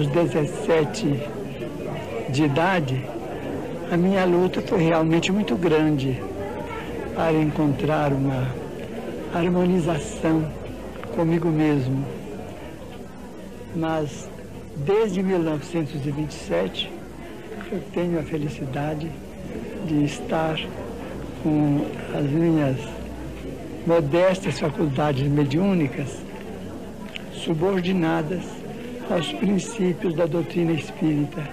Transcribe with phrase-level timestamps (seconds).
[0.00, 1.22] os 17
[2.30, 3.04] de idade,
[3.92, 6.18] a minha luta foi realmente muito grande
[7.14, 8.48] para encontrar uma
[9.34, 10.50] harmonização
[11.14, 12.02] comigo mesmo.
[13.76, 14.26] Mas
[14.74, 16.90] desde 1927
[17.70, 19.10] eu tenho a felicidade
[19.86, 20.58] de estar
[21.42, 21.84] com
[22.16, 22.76] as minhas
[23.86, 26.22] modestas faculdades mediúnicas
[27.34, 28.59] subordinadas
[29.10, 31.48] aos princípios da doutrina espírita.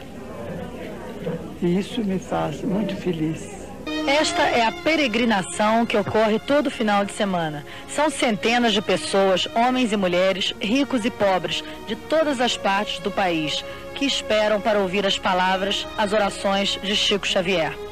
[1.62, 3.68] E isso me faz muito feliz.
[4.08, 7.66] Esta é a peregrinação que ocorre todo final de semana.
[7.90, 13.12] São centenas de pessoas, homens e mulheres, ricos e pobres, de todas as partes do
[13.12, 17.87] país, que esperam para ouvir as palavras, as orações de Chico Xavier.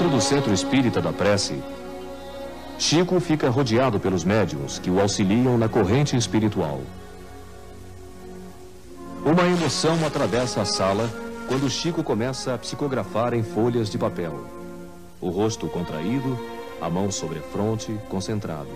[0.00, 1.62] Dentro do centro espírita da prece,
[2.78, 6.80] Chico fica rodeado pelos médiums que o auxiliam na corrente espiritual.
[9.22, 11.06] Uma emoção atravessa a sala
[11.46, 14.42] quando Chico começa a psicografar em folhas de papel.
[15.20, 16.40] O rosto contraído,
[16.80, 18.70] a mão sobre a fronte, concentrado.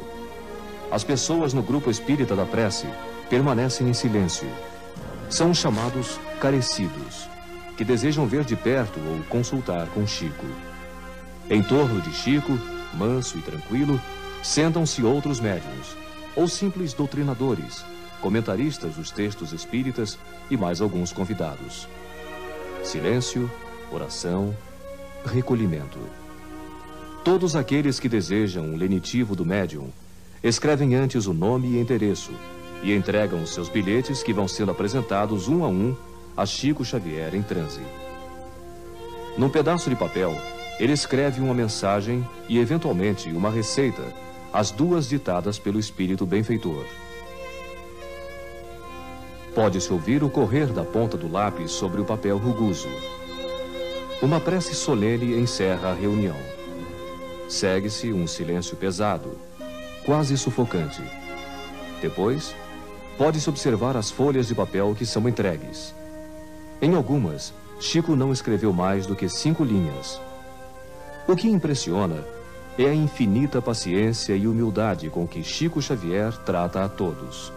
[0.90, 2.86] As pessoas no grupo espírita da prece
[3.30, 4.46] permanecem em silêncio.
[5.30, 7.30] São chamados carecidos,
[7.78, 10.73] que desejam ver de perto ou consultar com Chico.
[11.50, 12.58] Em torno de Chico,
[12.94, 14.00] manso e tranquilo,
[14.42, 15.96] sentam-se outros médiums,
[16.34, 17.84] ou simples doutrinadores,
[18.20, 20.18] comentaristas dos textos espíritas
[20.50, 21.86] e mais alguns convidados.
[22.82, 23.50] Silêncio,
[23.92, 24.56] oração,
[25.26, 25.98] recolhimento.
[27.22, 29.90] Todos aqueles que desejam o lenitivo do médium
[30.42, 32.32] escrevem antes o nome e endereço
[32.82, 35.96] e entregam os seus bilhetes que vão sendo apresentados um a um
[36.36, 37.80] a Chico Xavier em transe.
[39.38, 40.36] Num pedaço de papel,
[40.78, 44.02] ele escreve uma mensagem e, eventualmente, uma receita,
[44.52, 46.84] as duas ditadas pelo espírito benfeitor.
[49.54, 52.88] Pode-se ouvir o correr da ponta do lápis sobre o papel rugoso.
[54.20, 56.36] Uma prece solene encerra a reunião.
[57.48, 59.38] Segue-se um silêncio pesado,
[60.04, 61.02] quase sufocante.
[62.00, 62.54] Depois,
[63.16, 65.94] pode-se observar as folhas de papel que são entregues.
[66.82, 70.20] Em algumas, Chico não escreveu mais do que cinco linhas.
[71.26, 72.22] O que impressiona
[72.78, 77.50] é a infinita paciência e humildade com que Chico Xavier trata a todos.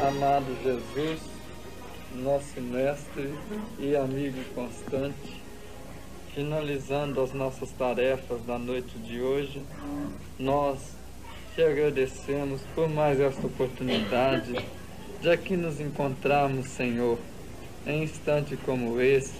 [0.00, 1.33] Amado Jesus,
[2.16, 3.32] nosso mestre
[3.78, 5.42] e amigo constante,
[6.34, 9.62] finalizando as nossas tarefas da noite de hoje,
[10.38, 10.78] nós
[11.54, 14.54] te agradecemos por mais esta oportunidade
[15.20, 17.18] de aqui nos encontrarmos, Senhor,
[17.86, 19.34] em instante como esse,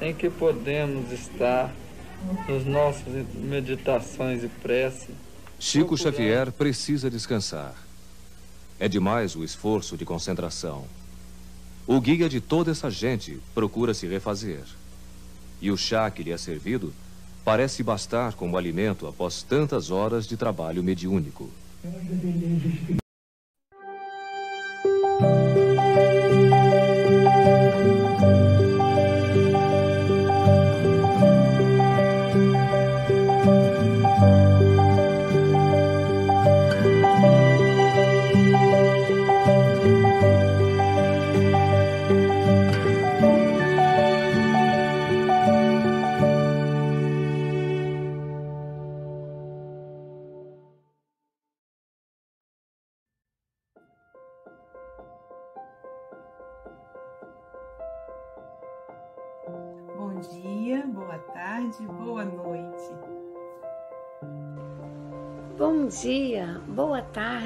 [0.00, 1.72] em que podemos estar
[2.48, 5.08] nos nossas meditações e prece.
[5.58, 7.74] Chico Xavier precisa descansar.
[8.78, 10.86] É demais o esforço de concentração.
[11.92, 14.62] O guia de toda essa gente procura se refazer.
[15.60, 16.94] E o chá que lhe é servido
[17.44, 21.50] parece bastar como alimento após tantas horas de trabalho mediúnico.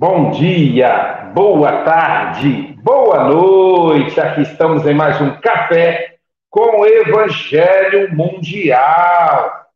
[0.00, 4.20] Bom dia, boa tarde, boa noite.
[4.20, 6.18] Aqui estamos em mais um café
[6.48, 9.66] com o Evangelho Mundial.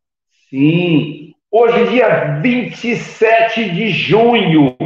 [0.48, 4.76] Sim, Hoje, dia 27 de junho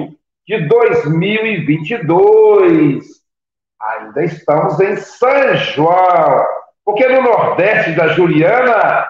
[0.49, 3.05] de 2022.
[3.79, 6.47] Ainda estamos em São João,
[6.83, 9.07] porque no Nordeste da Juliana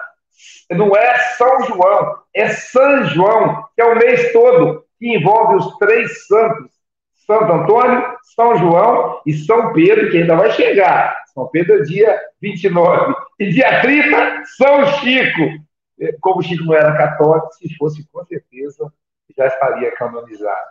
[0.71, 5.77] não é São João, é São João, que é o mês todo, que envolve os
[5.77, 6.71] três santos:
[7.13, 8.03] Santo Antônio,
[8.35, 11.15] São João e São Pedro, que ainda vai chegar.
[11.33, 13.15] São Pedro é dia 29.
[13.39, 15.63] E dia 30, São Chico.
[15.99, 18.91] É, como Chico não era católico, se fosse, com certeza,
[19.35, 20.69] já estaria canonizado.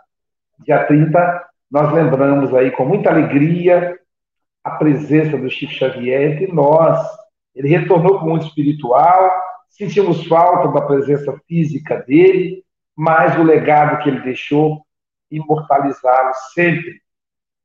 [0.65, 3.97] Dia 30, nós lembramos aí com muita alegria
[4.63, 6.99] a presença do Chico Xavier entre nós.
[7.55, 9.31] Ele retornou para o mundo espiritual,
[9.69, 12.63] sentimos falta da presença física dele,
[12.97, 14.81] mas o legado que ele deixou,
[15.29, 16.99] imortalizá-lo sempre.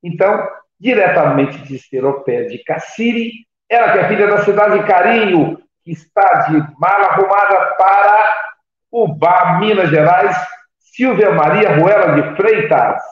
[0.03, 0.47] Então,
[0.79, 6.49] diretamente de Seropé de Cassiri, ela que é filha da cidade de Carinho, que está
[6.49, 8.43] de mala arrumada para
[8.91, 10.37] Ubá, Minas Gerais,
[10.79, 13.03] Silvia Maria Ruela de Freitas.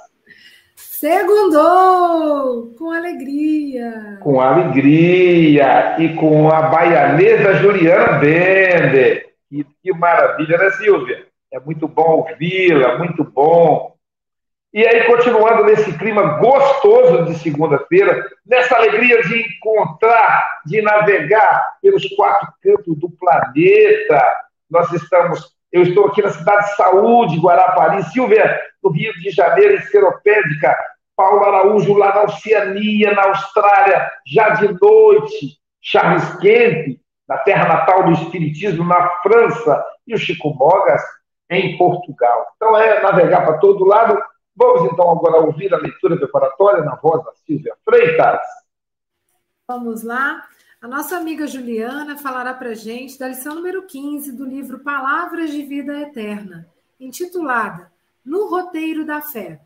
[0.76, 2.74] Segundou!
[2.76, 4.18] Com alegria!
[4.20, 5.96] Com alegria!
[5.98, 9.30] E com a baianesa Juliana Bender.
[9.48, 11.29] Que, que maravilha, né, Silvia?
[11.52, 13.96] É muito bom ouvi-la, muito bom.
[14.72, 22.06] E aí, continuando nesse clima gostoso de segunda-feira, nessa alegria de encontrar, de navegar pelos
[22.10, 24.32] quatro cantos do planeta,
[24.70, 29.74] nós estamos, eu estou aqui na cidade de Saúde, Guarapari, Silvia, no Rio de Janeiro,
[29.74, 30.76] em Seropédica,
[31.16, 36.96] Paulo Araújo lá na Oceania, na Austrália, já de noite, Charles Kemp,
[37.28, 41.02] na terra natal do Espiritismo, na França, e o Chico Mogas
[41.50, 42.46] em Portugal.
[42.56, 44.16] Então é navegar para todo lado
[44.60, 48.40] Vamos então agora ouvir a leitura preparatória na voz da Silvia Freitas.
[49.66, 50.46] Vamos lá.
[50.82, 55.62] A nossa amiga Juliana falará para gente da lição número 15 do livro Palavras de
[55.62, 56.68] Vida Eterna,
[56.98, 57.90] intitulada
[58.22, 59.62] No Roteiro da Fé.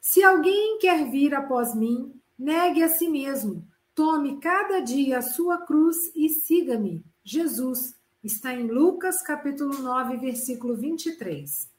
[0.00, 3.62] Se alguém quer vir após mim, negue a si mesmo,
[3.94, 7.04] tome cada dia a sua cruz e siga-me.
[7.22, 11.70] Jesus está em Lucas capítulo 9, versículo 23.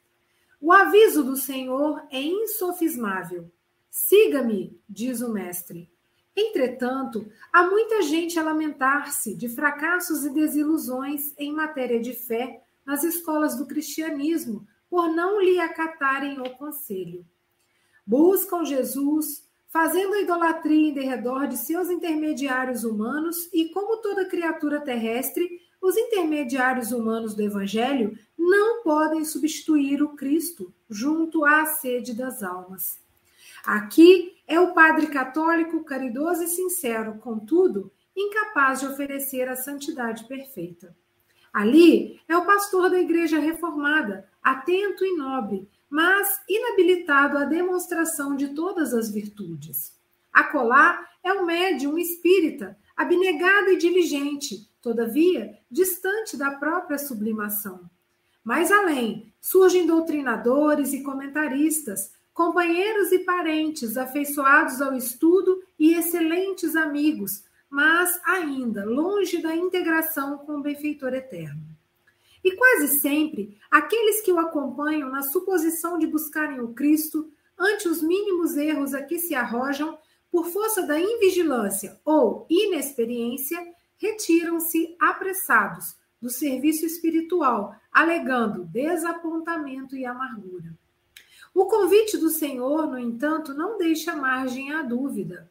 [0.61, 3.51] O aviso do Senhor é insofismável.
[3.89, 5.89] Siga-me, diz o Mestre.
[6.35, 13.03] Entretanto, há muita gente a lamentar-se de fracassos e desilusões em matéria de fé nas
[13.03, 17.25] escolas do cristianismo por não lhe acatarem o conselho.
[18.05, 24.79] Buscam Jesus, fazendo a idolatria em derredor de seus intermediários humanos e, como toda criatura
[24.79, 32.41] terrestre, os intermediários humanos do Evangelho não podem substituir o Cristo junto à sede das
[32.41, 32.99] almas.
[33.63, 40.95] Aqui é o padre católico caridoso e sincero, contudo, incapaz de oferecer a santidade perfeita.
[41.53, 48.55] Ali é o pastor da igreja reformada, atento e nobre, mas inabilitado à demonstração de
[48.55, 49.93] todas as virtudes.
[50.33, 57.89] Acolá é o médium espírita, abnegado e diligente, todavia distante da própria sublimação.
[58.43, 67.43] Mais além, surgem doutrinadores e comentaristas, companheiros e parentes afeiçoados ao estudo e excelentes amigos,
[67.67, 71.63] mas ainda longe da integração com o benfeitor eterno.
[72.43, 78.03] E quase sempre, aqueles que o acompanham na suposição de buscarem o Cristo, ante os
[78.03, 79.97] mínimos erros a que se arrojam,
[80.29, 83.57] por força da invigilância ou inexperiência,
[83.97, 90.75] retiram-se apressados do serviço espiritual, alegando desapontamento e amargura.
[91.53, 95.49] O convite do Senhor, no entanto, não deixa margem à dúvida.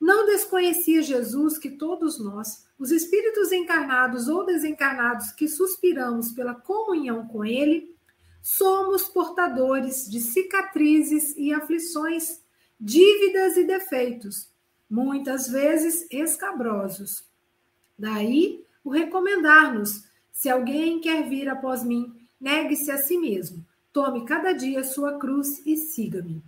[0.00, 7.26] Não desconhecia Jesus que todos nós, os espíritos encarnados ou desencarnados que suspiramos pela comunhão
[7.26, 7.94] com Ele,
[8.42, 12.40] somos portadores de cicatrizes e aflições,
[12.78, 14.48] dívidas e defeitos,
[14.88, 17.25] muitas vezes escabrosos.
[17.98, 24.52] Daí o recomendar-nos: se alguém quer vir após mim, negue-se a si mesmo, tome cada
[24.52, 26.42] dia sua cruz e siga-me.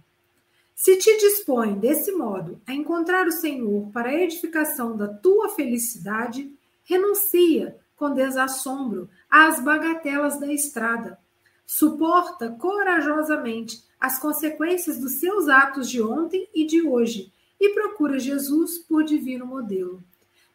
[0.75, 6.53] Se te dispõe desse modo a encontrar o Senhor para a edificação da tua felicidade,
[6.85, 11.19] renuncia com desassombro às bagatelas da estrada.
[11.67, 18.79] Suporta corajosamente as consequências dos seus atos de ontem e de hoje e procura Jesus
[18.79, 20.03] por divino modelo.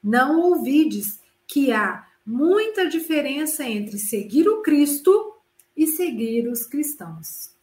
[0.03, 5.37] Não ouvides que há muita diferença entre seguir o Cristo
[5.75, 7.53] e seguir os cristãos.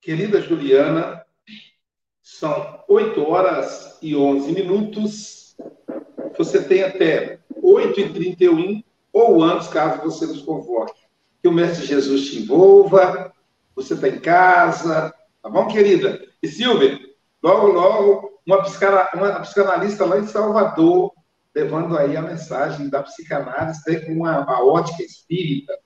[0.00, 1.24] Querida Juliana,
[2.20, 5.56] são 8 horas e 11 minutos.
[6.36, 11.00] Você tem até 8h31 ou antes, caso você nos convoque.
[11.40, 13.32] Que o Mestre Jesus te envolva,
[13.76, 16.20] você está em casa, tá bom, querida?
[16.42, 16.98] E Silvia,
[17.42, 21.12] logo, logo, uma, psicana, uma psicanalista lá em Salvador,
[21.54, 25.78] levando aí a mensagem da psicanálise com uma, uma ótica espírita.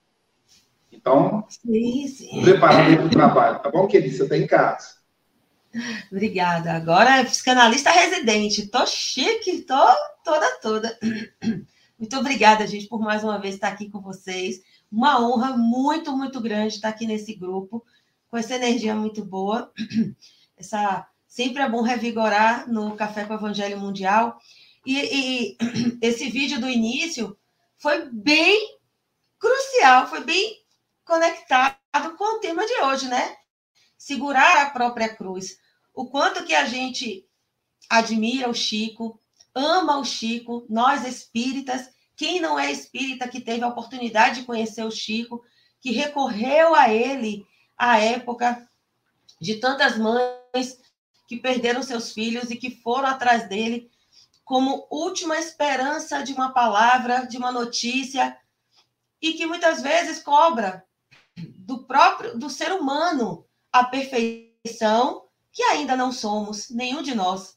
[0.91, 2.43] Então, sim, sim.
[2.43, 4.17] preparado para o trabalho, tá bom, querida?
[4.17, 4.98] Você está em casa.
[6.11, 6.73] Obrigada.
[6.73, 8.69] Agora é psicanalista residente.
[8.69, 9.87] Tô chique, tô
[10.25, 10.99] toda, toda.
[11.99, 14.63] Muito obrigada, gente, por mais uma vez estar aqui com vocês.
[14.91, 17.85] Uma honra muito, muito grande estar aqui nesse grupo,
[18.31, 19.73] com essa energia muito boa.
[20.57, 24.41] Essa, sempre é bom revigorar no Café com o Evangelho Mundial.
[24.87, 25.57] E, e
[26.01, 27.37] esse vídeo do início
[27.77, 28.79] foi bem
[29.39, 30.63] crucial, foi bem
[31.05, 31.77] conectado
[32.17, 33.38] com o tema de hoje, né?
[33.99, 35.59] Segurar a própria cruz.
[35.93, 37.29] O quanto que a gente
[37.91, 39.21] admira o Chico,
[39.55, 44.85] ama o Chico, nós espíritas, quem não é espírita que teve a oportunidade de conhecer
[44.85, 45.45] o Chico,
[45.81, 47.45] que recorreu a ele
[47.77, 48.69] à época
[49.41, 50.81] de tantas mães
[51.27, 53.91] que perderam seus filhos e que foram atrás dele
[54.45, 58.39] como última esperança de uma palavra, de uma notícia,
[59.21, 60.85] e que muitas vezes cobra
[61.37, 65.23] do próprio do ser humano a perfeição
[65.53, 67.57] que ainda não somos, nenhum de nós.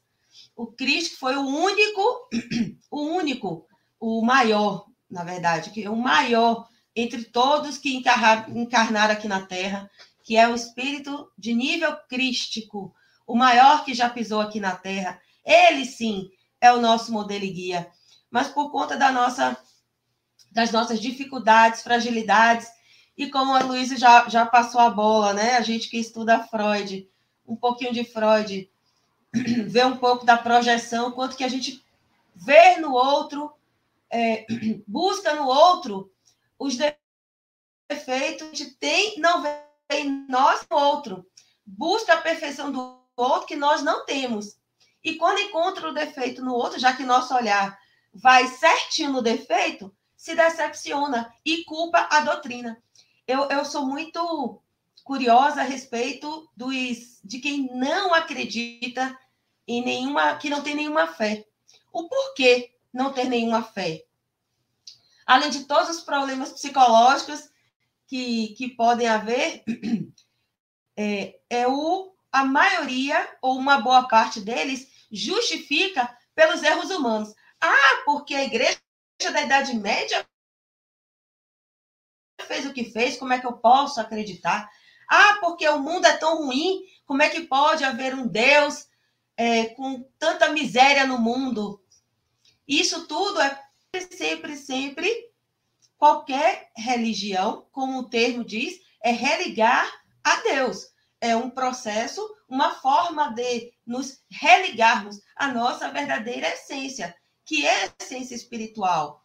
[0.56, 2.28] O Cristo foi o único,
[2.90, 3.66] o único,
[4.00, 9.90] o maior, na verdade, que é o maior entre todos que encarnaram aqui na Terra,
[10.24, 12.94] que é o espírito de nível crístico,
[13.26, 15.20] o maior que já pisou aqui na Terra.
[15.44, 16.28] Ele sim
[16.60, 17.90] é o nosso modelo e guia.
[18.30, 19.56] Mas por conta da nossa,
[20.50, 22.68] das nossas dificuldades, fragilidades,
[23.22, 25.56] e como a Luísa já, já passou a bola, né?
[25.56, 27.08] A gente que estuda Freud,
[27.46, 28.68] um pouquinho de Freud,
[29.68, 31.84] ver um pouco da projeção, quanto que a gente
[32.34, 33.52] vê no outro,
[34.10, 34.44] é,
[34.88, 36.10] busca no outro
[36.58, 39.56] os defeitos que a gente tem, não vê
[39.92, 41.24] em nós no outro.
[41.64, 44.56] Busca a perfeição do outro que nós não temos.
[45.04, 47.78] E quando encontra o defeito no outro, já que nosso olhar
[48.12, 52.82] vai certinho no defeito, se decepciona e culpa a doutrina.
[53.26, 54.60] Eu, eu sou muito
[55.04, 59.16] curiosa a respeito dos de quem não acredita
[59.66, 61.46] em nenhuma, que não tem nenhuma fé.
[61.92, 64.04] O porquê não ter nenhuma fé?
[65.24, 67.48] Além de todos os problemas psicológicos
[68.06, 69.62] que, que podem haver,
[70.96, 77.34] é, é o a maioria ou uma boa parte deles justifica pelos erros humanos.
[77.60, 78.80] Ah, porque a igreja
[79.30, 80.26] da Idade Média
[82.42, 84.70] fez o que fez, como é que eu posso acreditar?
[85.08, 88.86] Ah, porque o mundo é tão ruim, como é que pode haver um Deus
[89.36, 91.82] é, com tanta miséria no mundo?
[92.66, 93.62] Isso tudo é
[94.10, 95.30] sempre, sempre,
[95.98, 99.90] qualquer religião, como o termo diz, é religar
[100.24, 100.88] a Deus.
[101.20, 107.92] É um processo, uma forma de nos religarmos à nossa verdadeira essência, que é a
[108.00, 109.22] essência espiritual.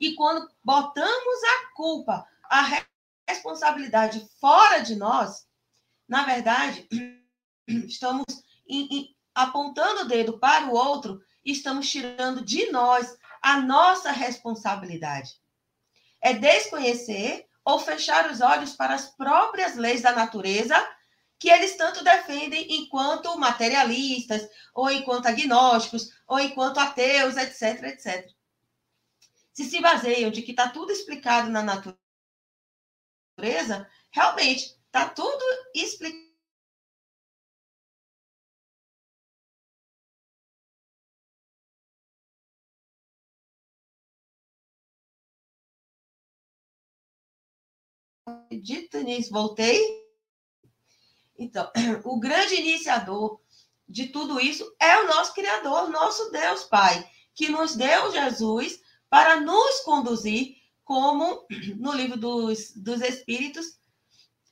[0.00, 2.84] E quando botamos a culpa, a
[3.28, 5.46] responsabilidade fora de nós,
[6.08, 6.88] na verdade,
[7.68, 8.24] estamos
[8.66, 15.32] em, em, apontando o dedo para o outro estamos tirando de nós a nossa responsabilidade.
[16.20, 20.76] É desconhecer ou fechar os olhos para as próprias leis da natureza
[21.38, 28.30] que eles tanto defendem enquanto materialistas, ou enquanto agnósticos, ou enquanto ateus, etc, etc.
[29.60, 31.98] Se se baseiam de que está tudo explicado na natureza,
[34.10, 36.30] realmente está tudo explicado.
[48.62, 49.78] Dito nisso, voltei.
[51.38, 51.70] Então,
[52.04, 53.42] o grande iniciador
[53.86, 59.40] de tudo isso é o nosso Criador, nosso Deus Pai, que nos deu Jesus para
[59.40, 61.44] nos conduzir como
[61.76, 63.78] no livro dos, dos Espíritos,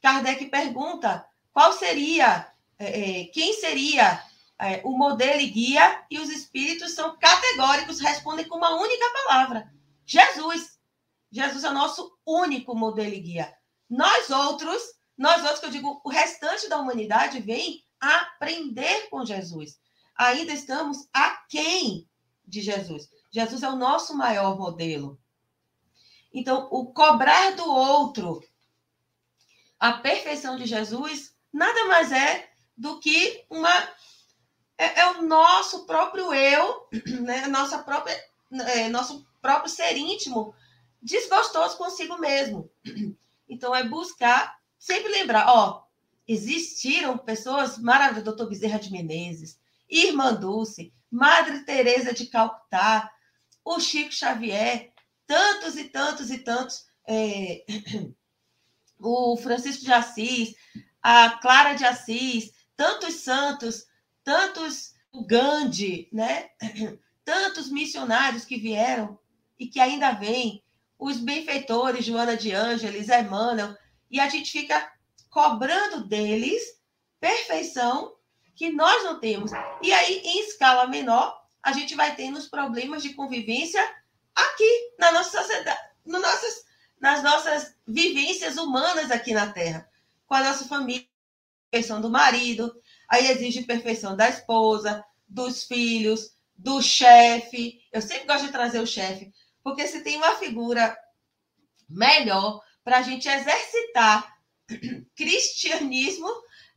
[0.02, 4.22] Kardec pergunta qual seria, é, é, quem seria
[4.58, 9.72] é, o modelo e guia, e os Espíritos são categóricos, respondem com uma única palavra:
[10.04, 10.76] Jesus.
[11.30, 13.54] Jesus é o nosso único modelo e guia.
[13.88, 14.82] Nós outros,
[15.16, 19.78] nós outros, que eu digo, o restante da humanidade vem aprender com Jesus.
[20.16, 22.08] Ainda estamos aquém
[22.46, 23.10] de Jesus.
[23.30, 25.18] Jesus é o nosso maior modelo.
[26.32, 28.42] Então, o cobrar do outro
[29.78, 33.70] a perfeição de Jesus nada mais é do que uma
[34.76, 36.88] é, é o nosso próprio eu,
[37.22, 37.46] né?
[37.48, 38.16] Nossa própria,
[38.68, 40.54] é, nosso próprio ser íntimo
[41.02, 42.70] desgostoso consigo mesmo.
[43.50, 45.82] Então é buscar sempre lembrar, ó,
[46.26, 49.58] existiram pessoas maravilhosas, doutor Bezerra de Menezes,
[49.88, 53.10] Irmã Dulce, Madre Teresa de Calcutá,
[53.68, 54.90] o Chico Xavier,
[55.26, 57.66] tantos e tantos e tantos, é,
[58.98, 60.54] o Francisco de Assis,
[61.02, 63.86] a Clara de Assis, tantos santos,
[64.24, 66.48] tantos o Gandhi, né?
[67.24, 69.18] Tantos missionários que vieram
[69.58, 70.64] e que ainda vêm,
[70.98, 73.76] os benfeitores, Joana de Ângeles, Emmanuel,
[74.10, 74.90] e a gente fica
[75.28, 76.62] cobrando deles
[77.20, 78.14] perfeição
[78.54, 79.50] que nós não temos.
[79.82, 83.82] E aí, em escala menor, a gente vai tendo os problemas de convivência
[84.34, 86.64] aqui na nossa sociedade, no nossas,
[87.00, 89.88] nas nossas vivências humanas aqui na Terra,
[90.26, 91.06] com a nossa família,
[91.70, 92.74] perfeição do marido,
[93.08, 97.80] aí exige perfeição da esposa, dos filhos, do chefe.
[97.92, 100.96] Eu sempre gosto de trazer o chefe, porque se tem uma figura
[101.88, 104.36] melhor para a gente exercitar
[105.14, 106.28] cristianismo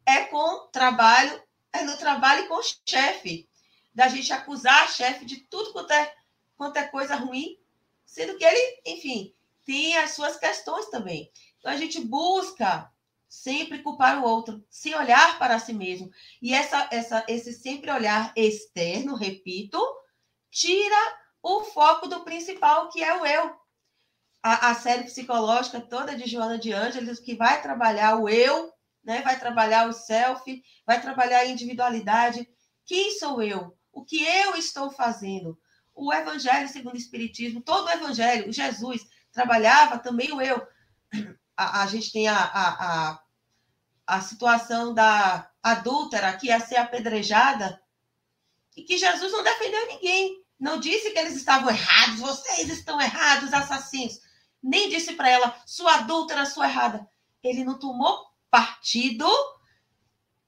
[0.05, 3.50] é com trabalho, é no trabalho com chefe.
[3.93, 6.13] Da gente acusar a chefe de tudo quanto é,
[6.55, 7.57] quanto é coisa ruim,
[8.05, 9.33] sendo que ele, enfim,
[9.65, 11.31] tem as suas questões também.
[11.59, 12.92] Então a gente busca
[13.27, 16.09] sempre culpar o outro, sem olhar para si mesmo.
[16.42, 19.79] E essa, essa, esse sempre olhar externo, repito,
[20.50, 23.61] tira o foco do principal, que é o eu
[24.44, 29.22] a, a série psicológica toda de Joana de Ângeles, que vai trabalhar o eu, né?
[29.22, 32.48] vai trabalhar o self, vai trabalhar a individualidade.
[32.85, 33.77] Quem sou eu?
[33.91, 35.59] O que eu estou fazendo?
[35.93, 40.65] O Evangelho segundo o Espiritismo, todo o Evangelho, Jesus trabalhava também o eu.
[41.55, 43.23] A, a gente tem a, a, a,
[44.07, 47.81] a situação da adúltera que ia ser apedrejada
[48.75, 50.41] e que Jesus não defendeu ninguém.
[50.59, 54.21] Não disse que eles estavam errados, vocês estão errados, assassinos
[54.61, 57.07] nem disse para ela, sua adúltera, sua errada.
[57.43, 59.27] Ele não tomou partido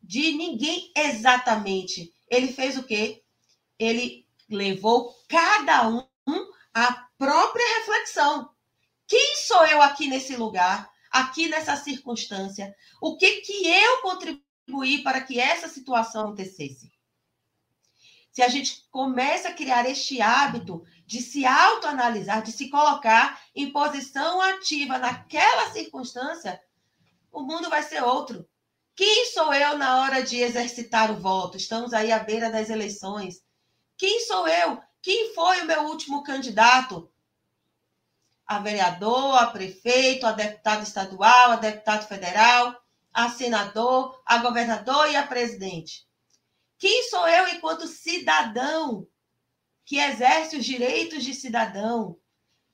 [0.01, 2.13] de ninguém exatamente.
[2.29, 3.22] Ele fez o quê?
[3.77, 6.05] Ele levou cada um
[6.73, 8.49] à própria reflexão.
[9.07, 12.75] Quem sou eu aqui nesse lugar, aqui nessa circunstância?
[13.01, 16.91] O que que eu contribuí para que essa situação acontecesse?
[18.31, 23.71] Se a gente começa a criar este hábito de se autoanalisar, de se colocar em
[23.71, 26.59] posição ativa naquela circunstância,
[27.31, 28.49] o mundo vai ser outro.
[28.95, 31.57] Quem sou eu na hora de exercitar o voto?
[31.57, 33.42] Estamos aí à beira das eleições.
[34.03, 34.83] Quem sou eu?
[35.01, 37.09] Quem foi o meu último candidato?
[38.45, 45.15] A vereador, a prefeito, a deputado estadual, a deputado federal, a senador, a governador e
[45.15, 46.05] a presidente.
[46.77, 49.07] Quem sou eu enquanto cidadão
[49.85, 52.19] que exerce os direitos de cidadão?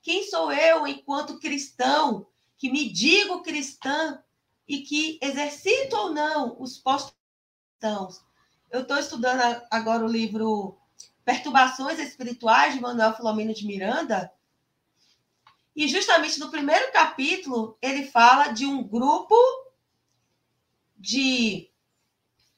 [0.02, 2.26] Quem sou eu enquanto cristão
[2.58, 4.20] que me digo cristã
[4.66, 7.14] e que exercito ou não os postos
[7.78, 8.20] cristãos?
[8.68, 10.79] Eu estou estudando agora o livro
[11.24, 14.32] Perturbações Espirituais de Manuel Filomeno de Miranda.
[15.74, 19.36] E justamente no primeiro capítulo ele fala de um grupo
[20.96, 21.70] de,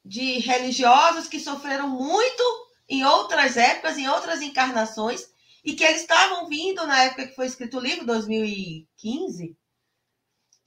[0.05, 2.43] de religiosos que sofreram muito
[2.89, 5.33] em outras épocas, em outras encarnações,
[5.65, 9.57] e que eles estavam vindo na época que foi escrito o livro, 2015,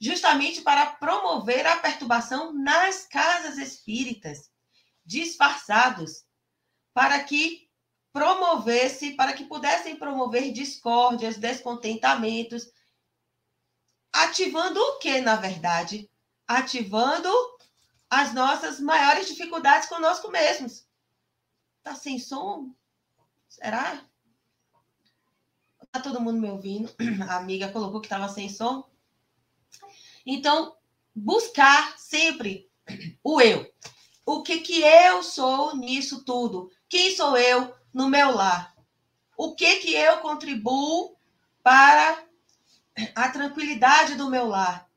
[0.00, 4.50] justamente para promover a perturbação nas casas espíritas,
[5.04, 6.24] disfarçados,
[6.94, 7.65] para que
[8.16, 12.72] promovesse, para que pudessem promover discórdias, descontentamentos,
[14.10, 16.10] ativando o que, na verdade?
[16.48, 17.28] Ativando
[18.08, 20.88] as nossas maiores dificuldades conosco mesmos.
[21.82, 22.74] Tá sem som?
[23.46, 24.02] Será?
[25.92, 26.90] Tá todo mundo me ouvindo?
[27.28, 28.88] A amiga colocou que estava sem som.
[30.24, 30.74] Então,
[31.14, 32.66] buscar sempre
[33.22, 33.70] o eu.
[34.24, 36.72] O que que eu sou nisso tudo?
[36.88, 38.76] Quem sou eu no meu lar?
[39.36, 41.16] O que que eu contribuo
[41.62, 42.22] para
[43.14, 44.88] a tranquilidade do meu lar?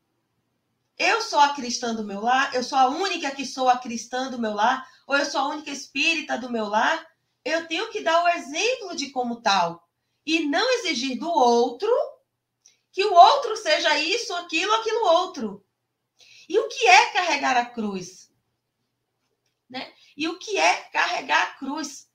[0.98, 2.54] Eu sou a cristã do meu lar?
[2.54, 4.86] Eu sou a única que sou a cristã do meu lar?
[5.10, 7.04] ou eu sou a única espírita do meu lar,
[7.44, 9.90] eu tenho que dar o exemplo de como tal
[10.24, 11.90] e não exigir do outro
[12.92, 15.66] que o outro seja isso, aquilo, aquilo outro.
[16.48, 18.32] E o que é carregar a cruz?
[19.68, 19.92] Né?
[20.16, 22.09] E o que é carregar a cruz?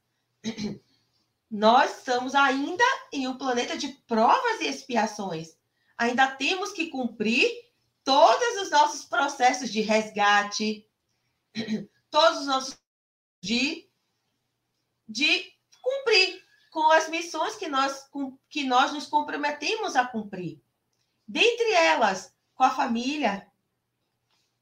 [1.51, 5.57] Nós estamos ainda em um planeta de provas e expiações.
[5.97, 7.49] Ainda temos que cumprir
[8.03, 10.87] todos os nossos processos de resgate,
[12.11, 12.79] todos os nossos
[13.41, 13.89] de,
[15.09, 18.11] de cumprir com as missões que nós,
[18.49, 20.61] que nós nos comprometemos a cumprir.
[21.27, 23.47] Dentre elas, com a família.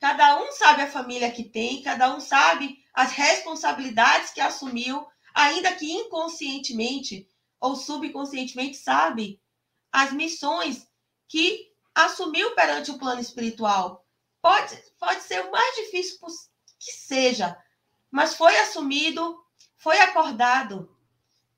[0.01, 5.75] Cada um sabe a família que tem, cada um sabe as responsabilidades que assumiu, ainda
[5.75, 7.29] que inconscientemente
[7.61, 9.40] ou subconscientemente sabe
[9.90, 10.88] as missões
[11.29, 14.05] que assumiu perante o plano espiritual.
[14.40, 16.18] Pode, pode ser o mais difícil
[16.79, 17.57] que seja,
[18.11, 19.42] mas foi assumido,
[19.77, 20.97] foi acordado.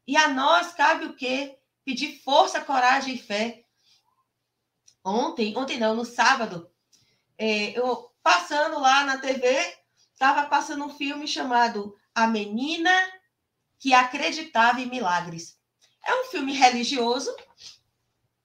[0.06, 1.58] E a nós cabe o quê?
[1.84, 3.64] Pedir força, coragem e fé.
[5.02, 6.70] Ontem, ontem não, no sábado,
[7.38, 9.46] é, eu passando lá na TV,
[10.12, 12.90] estava passando um filme chamado A Menina
[13.84, 15.58] que Acreditava em Milagres.
[16.02, 17.30] É um filme religioso,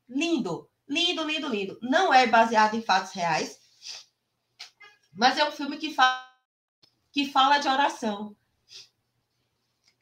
[0.09, 1.79] lindo, lindo, lindo, lindo.
[1.81, 3.57] Não é baseado em fatos reais,
[5.13, 6.29] mas é um filme que fala,
[7.13, 8.35] que fala de oração.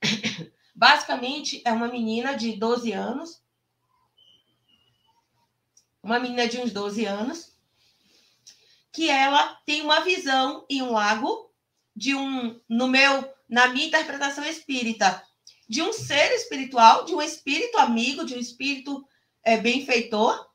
[0.73, 3.39] Basicamente, é uma menina de 12 anos,
[6.01, 7.55] uma menina de uns 12 anos,
[8.91, 11.53] que ela tem uma visão em um lago
[11.95, 15.26] de um, no meu, na minha interpretação espírita,
[15.67, 19.05] de um ser espiritual, de um espírito amigo, de um espírito
[19.43, 20.47] é, benfeitor,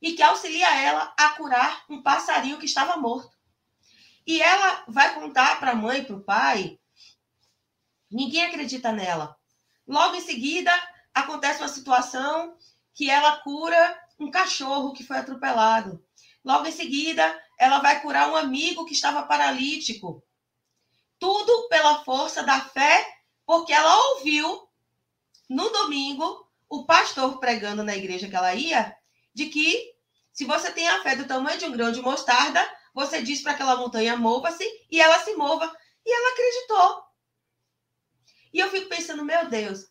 [0.00, 3.36] e que auxilia ela a curar um passarinho que estava morto.
[4.26, 6.78] E ela vai contar para a mãe, para o pai,
[8.10, 9.36] ninguém acredita nela.
[9.86, 10.72] Logo em seguida,
[11.14, 12.56] acontece uma situação
[12.94, 16.04] que ela cura um cachorro que foi atropelado.
[16.44, 20.24] Logo em seguida, ela vai curar um amigo que estava paralítico.
[21.18, 23.19] Tudo pela força da fé,
[23.50, 24.70] porque ela ouviu
[25.48, 28.96] no domingo o pastor pregando na igreja que ela ia,
[29.34, 29.92] de que
[30.32, 33.50] se você tem a fé do tamanho de um grão de mostarda, você diz para
[33.50, 35.66] aquela montanha mova-se e ela se mova.
[36.06, 37.04] E ela acreditou.
[38.52, 39.90] E eu fico pensando, meu Deus,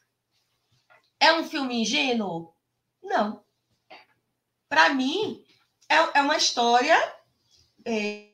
[1.19, 2.55] é um filme ingênuo?
[3.03, 3.43] Não.
[4.69, 5.45] Para mim,
[5.89, 6.97] é, é uma história
[7.83, 8.29] é,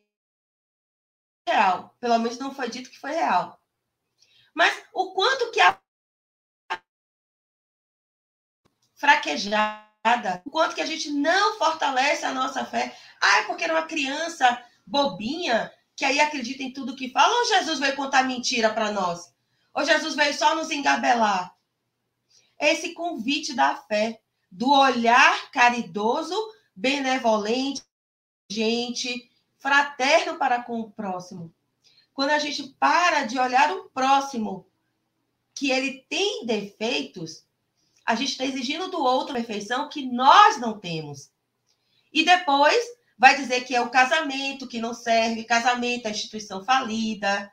[1.47, 1.95] real.
[1.99, 3.59] Pelo menos não foi dito que foi real.
[4.55, 5.77] Mas o quanto que a
[8.95, 12.97] fraquejada, o quanto que a gente não fortalece a nossa fé.
[13.21, 17.45] Ah, é porque era uma criança bobinha que aí acredita em tudo que fala, ou
[17.45, 19.33] Jesus veio contar mentira para nós?
[19.73, 21.53] Ou Jesus veio só nos engabelar?
[22.59, 26.35] Esse convite da fé, do olhar caridoso
[26.75, 27.83] benevolente,
[28.49, 31.53] gente, fraterno para com o próximo.
[32.15, 34.65] Quando a gente para de olhar o próximo,
[35.53, 37.45] que ele tem defeitos,
[38.05, 41.29] a gente está exigindo do outro perfeição que nós não temos.
[42.13, 42.81] E depois
[43.17, 47.51] vai dizer que é o casamento que não serve, casamento é instituição falida,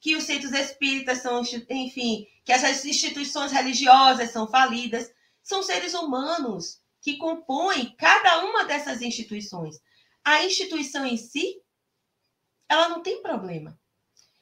[0.00, 5.12] que os centros espíritas são, enfim, que essas instituições religiosas são falidas.
[5.42, 9.80] São seres humanos que compõem cada uma dessas instituições.
[10.24, 11.60] A instituição em si,
[12.68, 13.76] ela não tem problema.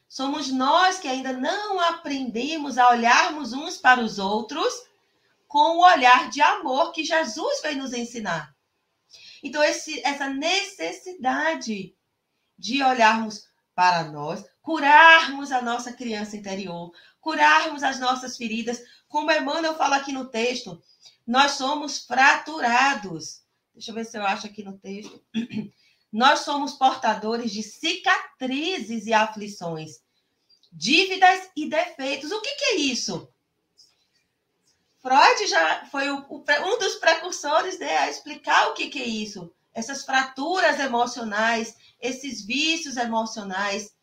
[0.08, 4.72] Somos nós que ainda não aprendemos a olharmos uns para os outros
[5.48, 8.54] com o olhar de amor que Jesus veio nos ensinar.
[9.42, 11.94] Então, esse, essa necessidade
[12.58, 19.76] de olharmos para nós, curarmos a nossa criança interior, curarmos as nossas feridas, como Emmanuel
[19.76, 20.82] fala aqui no texto,
[21.26, 23.42] nós somos fraturados.
[23.74, 25.22] Deixa eu ver se eu acho aqui no texto.
[26.16, 30.00] Nós somos portadores de cicatrizes e aflições,
[30.72, 32.32] dívidas e defeitos.
[32.32, 33.28] O que, que é isso?
[35.02, 39.04] Freud já foi o, o, um dos precursores né, a explicar o que, que é
[39.06, 39.52] isso.
[39.74, 43.94] Essas fraturas emocionais, esses vícios emocionais,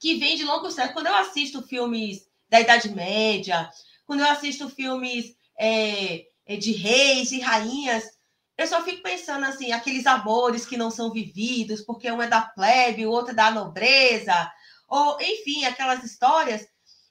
[0.00, 0.92] que vêm de longo tempo.
[0.92, 3.70] Quando eu assisto filmes da Idade Média,
[4.04, 8.13] quando eu assisto filmes é, é, de reis e rainhas,
[8.56, 12.42] eu só fico pensando assim, aqueles amores que não são vividos, porque um é da
[12.42, 14.52] plebe, o outro é da nobreza,
[14.88, 16.66] ou enfim, aquelas histórias.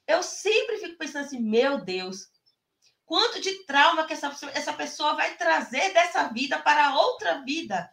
[0.08, 2.30] Eu sempre fico pensando assim, meu Deus,
[3.06, 7.90] quanto de trauma que essa, essa pessoa vai trazer dessa vida para outra vida,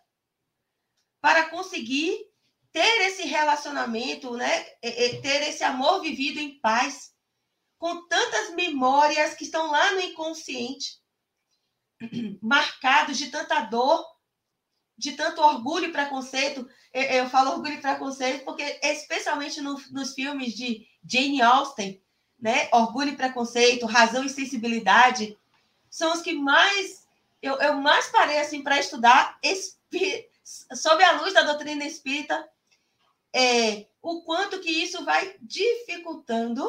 [1.20, 2.30] para conseguir
[2.72, 4.60] ter esse relacionamento, né?
[4.80, 7.12] ter esse amor vivido em paz
[7.78, 10.99] com tantas memórias que estão lá no inconsciente,
[12.40, 14.04] marcados de tanta dor,
[14.96, 16.68] de tanto orgulho e preconceito.
[16.92, 22.02] Eu falo orgulho e preconceito porque, especialmente no, nos filmes de Jane Austen,
[22.38, 22.68] né?
[22.72, 25.38] Orgulho e preconceito, razão e sensibilidade,
[25.90, 27.06] são os que mais
[27.42, 29.38] eu, eu mais parei assim para estudar
[30.74, 32.48] sob a luz da doutrina espírita.
[33.32, 36.62] é, o quanto que isso vai dificultando,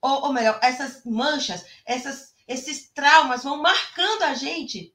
[0.00, 4.94] ou, ou melhor, essas manchas, essas, esses traumas vão marcando a gente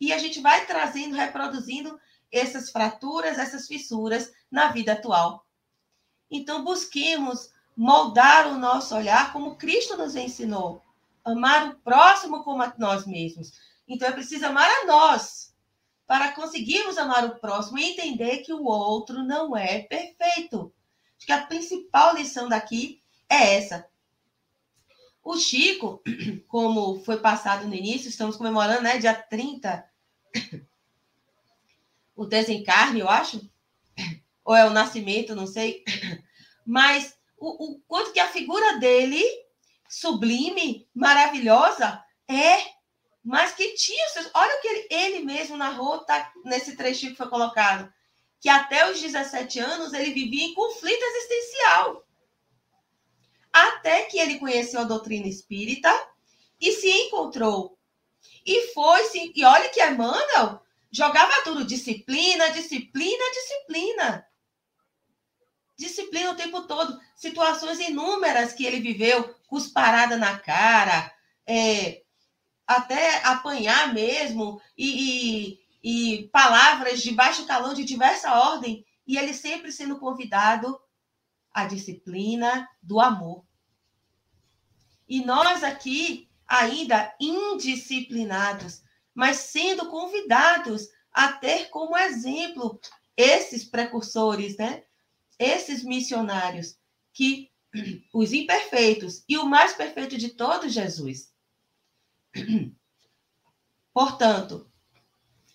[0.00, 1.98] e a gente vai trazendo, reproduzindo
[2.30, 5.46] essas fraturas, essas fissuras na vida atual.
[6.30, 10.82] Então, busquemos moldar o nosso olhar como Cristo nos ensinou.
[11.24, 13.52] Amar o próximo como a nós mesmos.
[13.86, 15.54] Então, é preciso amar a nós
[16.06, 20.72] para conseguirmos amar o próximo e entender que o outro não é perfeito.
[21.16, 23.86] Acho que a principal lição daqui é essa.
[25.24, 26.02] O Chico,
[26.46, 29.90] como foi passado no início, estamos comemorando, né, dia 30,
[32.14, 33.40] o desencarne, eu acho,
[34.44, 35.82] ou é o nascimento, não sei,
[36.66, 39.24] mas o, o quanto que a figura dele,
[39.88, 42.58] sublime, maravilhosa, é,
[43.24, 44.30] mas que tinha seus.
[44.34, 47.90] Olha o que ele, ele mesmo narrou, tá nesse trechinho que foi colocado,
[48.38, 52.03] que até os 17 anos ele vivia em conflito existencial.
[53.54, 55.90] Até que ele conheceu a doutrina espírita
[56.60, 57.78] e se encontrou.
[58.44, 64.26] E foi, sim, e olha que Emmanuel jogava duro disciplina, disciplina, disciplina
[65.76, 66.98] disciplina o tempo todo.
[67.14, 71.12] Situações inúmeras que ele viveu, cusparada na cara,
[71.46, 72.02] é,
[72.66, 79.34] até apanhar mesmo, e, e, e palavras de baixo calão de diversa ordem, e ele
[79.34, 80.80] sempre sendo convidado
[81.54, 83.44] à disciplina do amor.
[85.08, 88.82] E nós aqui, ainda indisciplinados,
[89.14, 92.80] mas sendo convidados a ter como exemplo
[93.16, 94.82] esses precursores, né?
[95.38, 96.76] esses missionários,
[97.12, 97.50] que
[98.12, 101.32] os imperfeitos e o mais perfeito de todos, Jesus.
[103.92, 104.68] Portanto,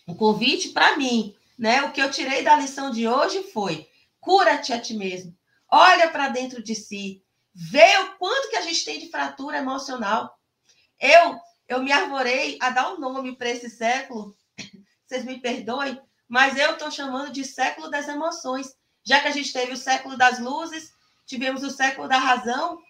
[0.07, 1.83] o convite para mim, né?
[1.83, 5.37] O que eu tirei da lição de hoje foi: cura-te a ti mesmo.
[5.71, 7.23] Olha para dentro de si.
[7.53, 10.37] Vê o quanto que a gente tem de fratura emocional.
[10.99, 14.35] Eu eu me arvorei a dar um nome para esse século.
[15.05, 18.75] Vocês me perdoem, mas eu estou chamando de século das emoções.
[19.03, 20.91] Já que a gente teve o século das luzes,
[21.27, 22.81] tivemos o século da razão,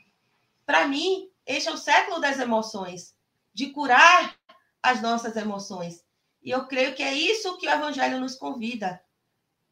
[0.66, 3.16] para mim, este é o século das emoções,
[3.54, 4.38] de curar
[4.82, 6.06] as nossas emoções.
[6.42, 9.02] E eu creio que é isso que o Evangelho nos convida.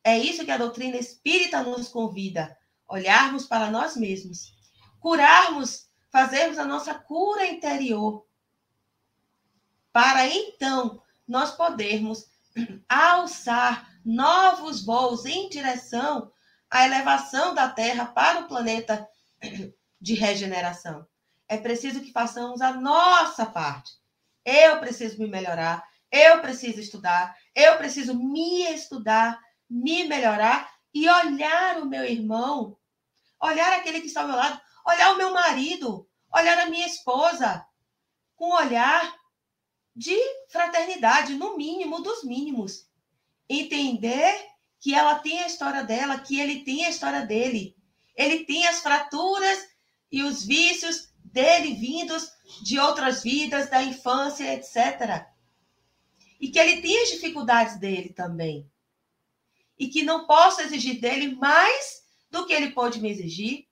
[0.04, 2.58] É isso que a doutrina espírita nos convida.
[2.88, 4.54] Olharmos para nós mesmos,
[5.00, 8.26] curarmos, fazermos a nossa cura interior,
[9.91, 12.26] para então nós podermos
[12.88, 16.32] alçar novos voos em direção
[16.69, 19.08] a elevação da Terra para o planeta
[20.00, 21.06] de regeneração.
[21.47, 23.93] É preciso que façamos a nossa parte.
[24.43, 31.78] Eu preciso me melhorar, eu preciso estudar, eu preciso me estudar, me melhorar e olhar
[31.80, 32.77] o meu irmão,
[33.41, 37.65] olhar aquele que está ao meu lado, olhar o meu marido, olhar a minha esposa,
[38.36, 39.15] com olhar
[39.95, 40.17] de
[40.50, 42.88] fraternidade, no mínimo dos mínimos.
[43.50, 44.47] Entender
[44.80, 47.76] que ela tem a história dela, que ele tem a história dele.
[48.15, 49.58] Ele tem as fraturas
[50.12, 55.26] e os vícios dele vindos de outras vidas, da infância, etc.
[56.39, 58.69] E que ele tem as dificuldades dele também.
[59.78, 61.96] E que não posso exigir dele mais
[62.38, 63.67] do que ele pode me exigir.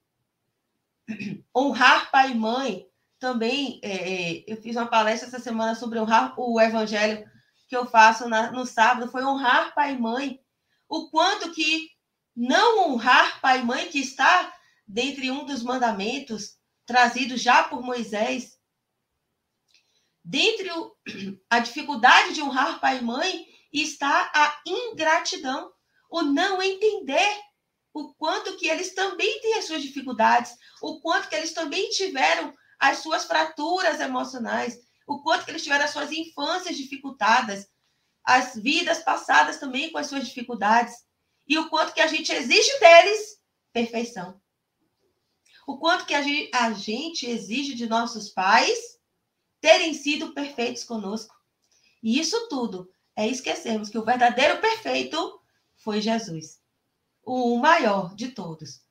[1.56, 2.88] Honrar pai e mãe.
[3.20, 7.26] Também, é, é, eu fiz uma palestra essa semana sobre honrar o evangelho
[7.68, 10.40] que eu faço na, no sábado, foi honrar pai e mãe
[10.88, 11.90] o quanto que
[12.36, 14.54] não honrar pai e mãe, que está
[14.88, 18.60] dentre um dos mandamentos trazidos já por Moisés,
[20.24, 20.96] dentre o,
[21.50, 25.72] a dificuldade de honrar pai e mãe está a ingratidão,
[26.10, 27.45] o não entender
[27.96, 32.54] o quanto que eles também têm as suas dificuldades, o quanto que eles também tiveram
[32.78, 34.78] as suas fraturas emocionais,
[35.08, 37.70] o quanto que eles tiveram as suas infâncias dificultadas,
[38.22, 40.94] as vidas passadas também com as suas dificuldades
[41.48, 43.40] e o quanto que a gente exige deles
[43.72, 44.42] perfeição.
[45.66, 48.78] O quanto que a gente exige de nossos pais
[49.62, 51.34] terem sido perfeitos conosco.
[52.04, 55.40] E isso tudo é esquecermos que o verdadeiro perfeito
[55.78, 56.60] foi Jesus,
[57.26, 58.82] o maior de todos.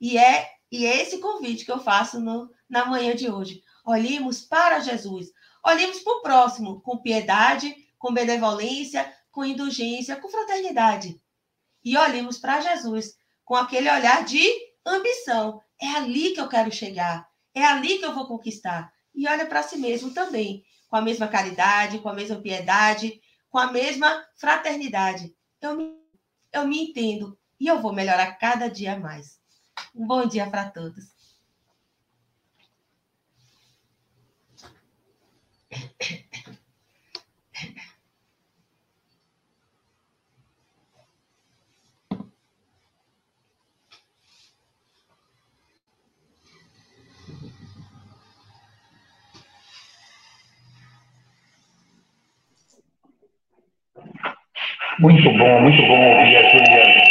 [0.00, 3.62] E é, e é esse convite que eu faço no, na manhã de hoje.
[3.84, 5.28] Olhemos para Jesus,
[5.64, 11.20] olhemos para o próximo com piedade, com benevolência, com indulgência, com fraternidade.
[11.84, 14.48] E olhemos para Jesus com aquele olhar de
[14.84, 15.60] ambição.
[15.80, 18.92] É ali que eu quero chegar, é ali que eu vou conquistar.
[19.14, 23.58] E olha para si mesmo também, com a mesma caridade, com a mesma piedade, com
[23.58, 25.34] a mesma fraternidade.
[25.60, 26.01] Eu me,
[26.52, 29.40] eu me entendo e eu vou melhorar cada dia mais.
[29.94, 31.12] Um bom dia para todos.
[54.98, 57.02] Muito bom, muito bom ouvir a Juliana.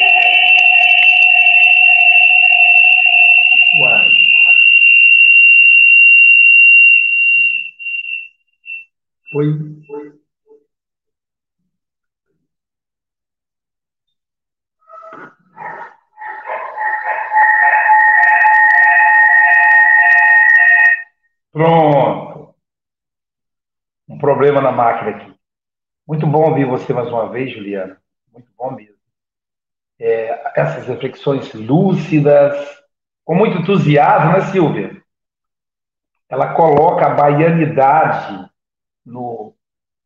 [3.80, 4.10] Uai.
[9.36, 9.48] Oi.
[21.52, 22.56] Pronto.
[24.08, 25.41] Um problema na máquina aqui.
[26.08, 28.02] Muito bom ouvir você mais uma vez, Juliana.
[28.34, 28.96] Muito bom mesmo.
[30.00, 32.58] É, essas reflexões lúcidas,
[33.24, 35.02] com muito entusiasmo, né, Silvia?
[36.28, 38.50] Ela coloca a baianidade
[39.06, 39.54] no,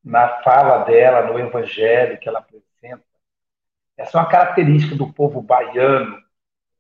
[0.04, 3.04] na fala dela, no evangelho que ela apresenta.
[3.98, 6.22] Essa é uma característica do povo baiano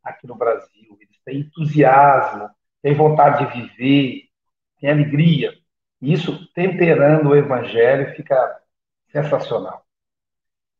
[0.03, 0.97] aqui no Brasil.
[0.99, 2.49] Eles têm entusiasmo,
[2.81, 4.23] têm vontade de viver,
[4.79, 5.53] têm alegria.
[6.01, 8.61] Isso, temperando o evangelho, fica
[9.15, 9.85] Sensacional.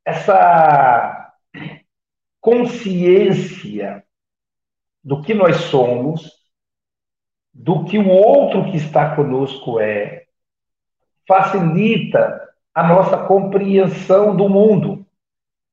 [0.04, 1.34] Essa
[2.42, 4.04] consciência
[5.02, 6.30] do que nós somos,
[7.54, 10.26] do que o outro que está conosco é,
[11.26, 15.06] facilita a nossa compreensão do mundo.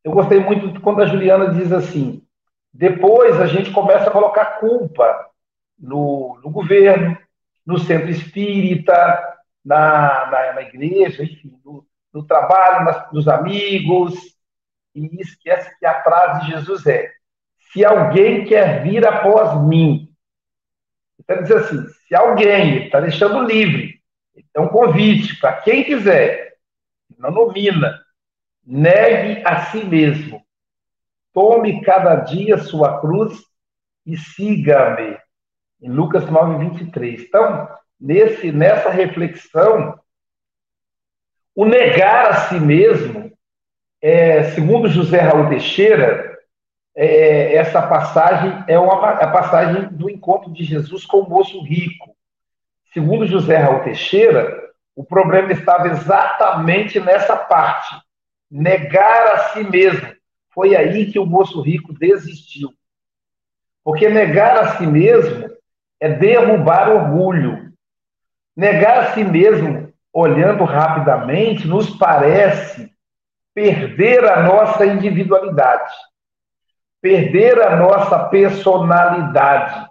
[0.05, 2.25] Eu gostei muito quando a Juliana diz assim:
[2.73, 5.31] depois a gente começa a colocar culpa
[5.77, 7.19] no, no governo,
[7.67, 8.95] no centro espírita,
[9.65, 14.15] na, na, na igreja, enfim, no, no trabalho, nas, nos amigos,
[14.95, 17.11] e esquece que a frase de Jesus é:
[17.73, 20.13] se alguém quer vir após mim,
[21.19, 24.01] está dizendo assim, se alguém está deixando livre,
[24.57, 26.55] um convite para quem quiser,
[27.19, 28.01] não nomina,
[28.65, 30.45] negue a si mesmo,
[31.33, 33.39] tome cada dia sua cruz
[34.05, 35.17] e siga-me.
[35.81, 37.23] Em Lucas 9, 23.
[37.23, 37.69] Então,
[38.01, 39.99] nesse, nessa reflexão,
[41.55, 43.31] o negar a si mesmo,
[44.01, 46.39] é, segundo José Raul Teixeira,
[46.95, 52.15] é, essa passagem é uma a passagem do encontro de Jesus com o moço rico.
[52.93, 57.95] Segundo José Raul Teixeira, o problema estava exatamente nessa parte,
[58.51, 60.13] negar a si mesmo.
[60.51, 62.71] Foi aí que o moço rico desistiu.
[63.83, 65.51] Porque negar a si mesmo
[65.99, 67.73] é derrubar orgulho.
[68.55, 72.93] Negar a si mesmo olhando rapidamente, nos parece
[73.55, 75.93] perder a nossa individualidade,
[77.01, 79.91] perder a nossa personalidade.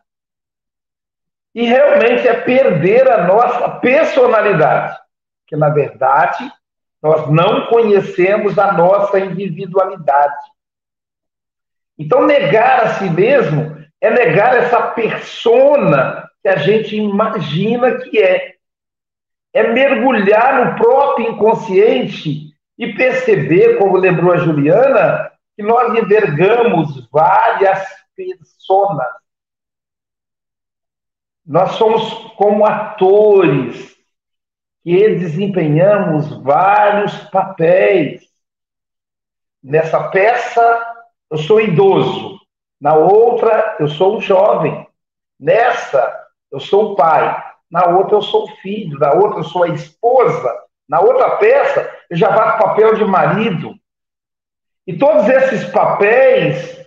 [1.53, 4.97] E realmente é perder a nossa personalidade,
[5.47, 6.51] que na verdade
[7.01, 10.37] nós não conhecemos a nossa individualidade.
[11.97, 18.55] Então, negar a si mesmo é negar essa persona que a gente imagina que é
[19.53, 27.85] é mergulhar no próprio inconsciente e perceber, como lembrou a Juliana, que nós envergamos várias
[28.15, 28.97] pessoas.
[31.45, 33.95] Nós somos como atores
[34.83, 38.23] que desempenhamos vários papéis.
[39.61, 40.95] Nessa peça,
[41.29, 42.39] eu sou idoso.
[42.79, 44.87] Na outra, eu sou um jovem.
[45.39, 49.63] Nessa, eu sou o pai na outra eu sou o filho, na outra eu sou
[49.63, 50.53] a esposa,
[50.87, 53.73] na outra peça eu já faço papel de marido.
[54.85, 56.85] E todos esses papéis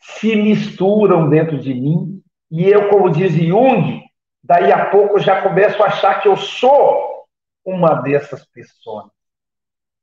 [0.00, 4.02] se misturam dentro de mim, e eu, como diz Jung,
[4.42, 7.24] daí a pouco eu já começo a achar que eu sou
[7.64, 9.06] uma dessas pessoas,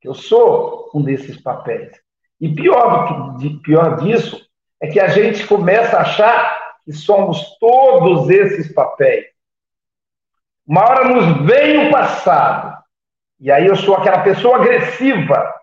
[0.00, 1.92] que eu sou um desses papéis.
[2.40, 4.48] E pior, do que, pior disso
[4.80, 9.26] é que a gente começa a achar que somos todos esses papéis.
[10.68, 12.76] Uma hora nos vem o passado,
[13.40, 15.54] e aí eu sou aquela pessoa agressiva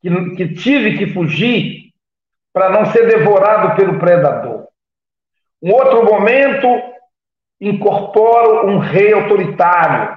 [0.00, 1.92] que, que tive que fugir
[2.52, 4.68] para não ser devorado pelo predador.
[5.60, 6.68] Um outro momento,
[7.60, 10.16] incorporo um rei autoritário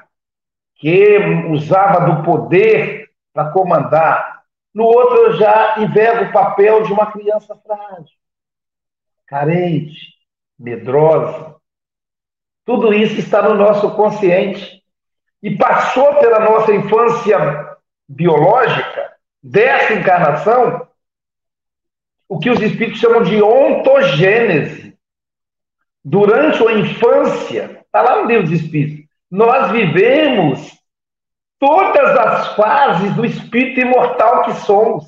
[0.76, 1.18] que
[1.50, 4.44] usava do poder para comandar.
[4.72, 8.16] No outro, eu já envergo o papel de uma criança frágil,
[9.26, 10.14] carente,
[10.60, 11.56] medrosa,
[12.66, 14.84] tudo isso está no nosso consciente
[15.42, 20.88] e passou pela nossa infância biológica, dessa encarnação,
[22.30, 24.98] o que os espíritos chamam de ontogênese.
[26.06, 30.78] Durante a infância, está lá no livro dos espíritos, nós vivemos
[31.60, 35.06] todas as fases do espírito imortal que somos.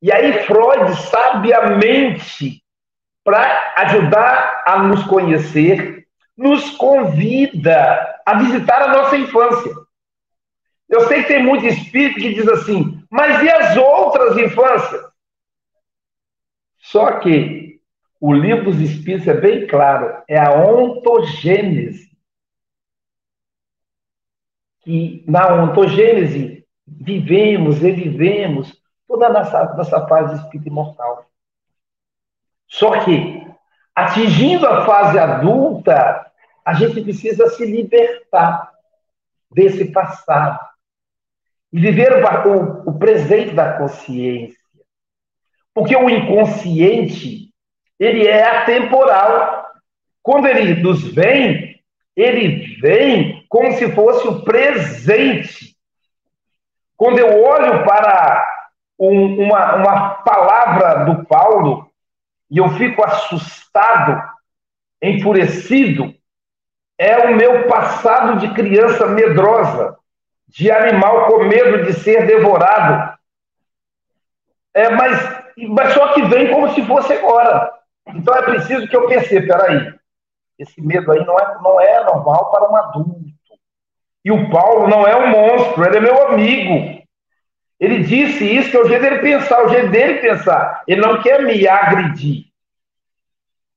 [0.00, 2.61] E aí Freud, sabiamente,
[3.24, 6.06] para ajudar a nos conhecer,
[6.36, 9.72] nos convida a visitar a nossa infância.
[10.88, 15.02] Eu sei que tem muito espírito que diz assim, mas e as outras infâncias?
[16.78, 17.80] Só que
[18.20, 22.12] o livro dos espíritos é bem claro, é a ontogênese.
[24.82, 31.31] Que na ontogênese vivemos, revivemos toda a nossa, nossa fase de espírito imortal.
[32.72, 33.46] Só que,
[33.94, 36.26] atingindo a fase adulta,
[36.64, 38.72] a gente precisa se libertar
[39.50, 40.58] desse passado
[41.70, 42.12] e viver
[42.46, 44.56] o, o presente da consciência.
[45.74, 47.52] Porque o inconsciente,
[48.00, 49.66] ele é atemporal.
[50.22, 51.78] Quando ele nos vem,
[52.16, 55.76] ele vem como se fosse o presente.
[56.96, 58.48] Quando eu olho para
[58.98, 61.91] um, uma, uma palavra do Paulo
[62.52, 64.22] e eu fico assustado,
[65.00, 66.14] enfurecido,
[66.98, 69.96] é o meu passado de criança medrosa,
[70.48, 73.18] de animal com medo de ser devorado.
[74.74, 77.72] É, mas mas só que vem como se fosse agora.
[78.08, 79.94] Então é preciso que eu perceba, peraí,
[80.58, 83.22] esse medo aí não é, não é normal para um adulto.
[84.24, 87.01] E o Paulo não é um monstro, ele é meu amigo.
[87.82, 90.84] Ele disse isso, que é o jeito dele pensar, o jeito dele pensar.
[90.86, 92.44] Ele não quer me agredir.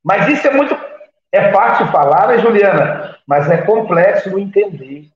[0.04, 0.78] Mas isso é muito.
[1.32, 3.18] É fácil falar, né, Juliana?
[3.26, 5.10] Mas é complexo entender.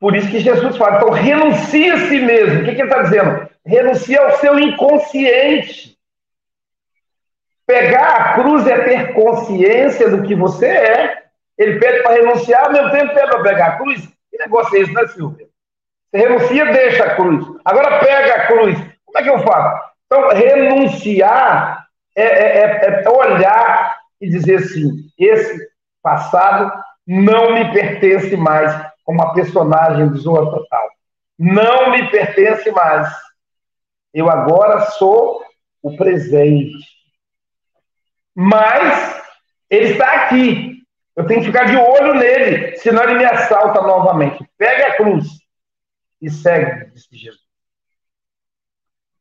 [0.00, 2.62] Por isso que Jesus fala, então renuncia a si mesmo.
[2.62, 3.48] O que, que ele está dizendo?
[3.64, 5.96] renuncia ao seu inconsciente.
[7.64, 11.24] Pegar a cruz é ter consciência do que você é.
[11.56, 14.08] Ele pede para renunciar, ao mesmo tempo pede para pegar a cruz.
[14.30, 15.49] Que negócio é esse, né, Silvia?
[16.10, 17.46] Você renuncia, deixa a cruz.
[17.64, 18.76] Agora pega a cruz.
[19.04, 19.90] Como é que eu faço?
[20.06, 21.86] Então, renunciar
[22.16, 25.70] é, é, é, é olhar e dizer assim: esse
[26.02, 26.72] passado
[27.06, 30.90] não me pertence mais, como a personagem do Zorra Total.
[31.38, 33.08] Não me pertence mais.
[34.12, 35.44] Eu agora sou
[35.80, 36.84] o presente.
[38.34, 39.22] Mas
[39.70, 40.80] ele está aqui.
[41.14, 44.44] Eu tenho que ficar de olho nele, senão ele me assalta novamente.
[44.58, 45.40] Pegue a cruz
[46.20, 47.42] e segue, disse Jesus.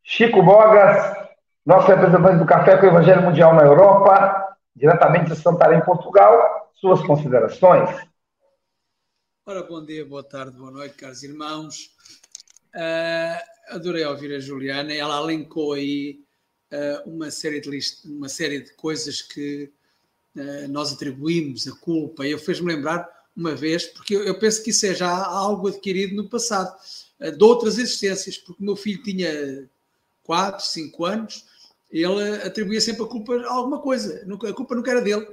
[0.04, 1.30] Chico Bogas,
[1.66, 6.72] nosso representante do Café com o Evangelho Mundial na Europa, diretamente de Santarém, Portugal.
[6.74, 7.90] Suas considerações?
[9.46, 11.92] Ora, bom dia, boa tarde, boa noite, caros irmãos.
[12.76, 14.94] Uh, adorei ouvir a Juliana.
[14.94, 16.20] Ela alencou aí
[16.72, 18.06] uh, uma, série de list...
[18.06, 19.72] uma série de coisas que
[20.36, 22.26] uh, nós atribuímos a culpa.
[22.26, 26.16] E eu fez-me lembrar uma vez, porque eu, penso que isso é já algo adquirido
[26.16, 26.76] no passado,
[27.20, 29.70] de outras existências, porque meu filho tinha
[30.24, 31.46] 4, 5 anos,
[31.92, 35.28] ele atribuía sempre a culpa a alguma coisa, a culpa nunca era dele.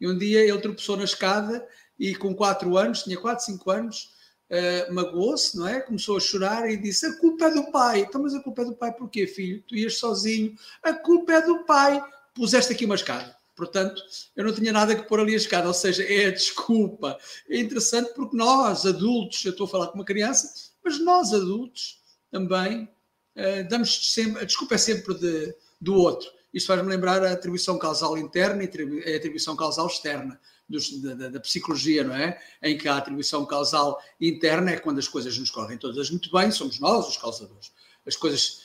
[0.00, 1.66] E um dia ele tropeçou na escada
[1.98, 4.14] e com 4 anos, tinha 4, 5 anos,
[4.50, 5.80] uh, magoou-se, não é?
[5.80, 8.00] Começou a chorar e disse: A culpa é do pai.
[8.00, 9.62] Então, mas a culpa é do pai porquê, filho?
[9.66, 10.54] Tu ias sozinho.
[10.82, 12.02] A culpa é do pai.
[12.34, 13.33] Puseste aqui uma escada.
[13.56, 14.02] Portanto,
[14.34, 17.16] eu não tinha nada que pôr ali a escada, ou seja, é a desculpa.
[17.48, 20.52] É interessante porque nós, adultos, eu estou a falar com uma criança,
[20.84, 22.00] mas nós, adultos,
[22.30, 22.88] também
[23.36, 26.28] uh, damos sempre, a desculpa é sempre de, do outro.
[26.52, 31.40] Isto faz-me lembrar a atribuição causal interna e a atribuição causal externa dos, da, da,
[31.40, 32.40] psicologia, não é?
[32.62, 36.50] Em que a atribuição causal interna é quando as coisas nos correm todas muito bem,
[36.50, 37.72] somos nós os causadores.
[38.06, 38.63] As coisas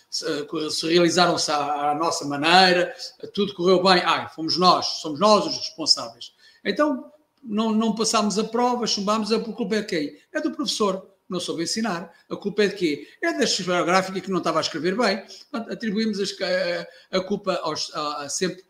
[0.83, 2.93] realizaram-se à, à, nossa maneira,
[3.33, 6.33] tudo correu bem, ai, fomos nós, somos nós os responsáveis.
[6.65, 7.11] Então,
[7.43, 10.19] não, não passámos a prova, chumbámos, a culpa é de quem?
[10.33, 12.11] É do professor, não soube ensinar.
[12.29, 13.07] A culpa é de quê?
[13.21, 15.23] É da geográfica que não estava a escrever bem.
[15.53, 18.63] Atribuímos a, a culpa aos, a, a sempre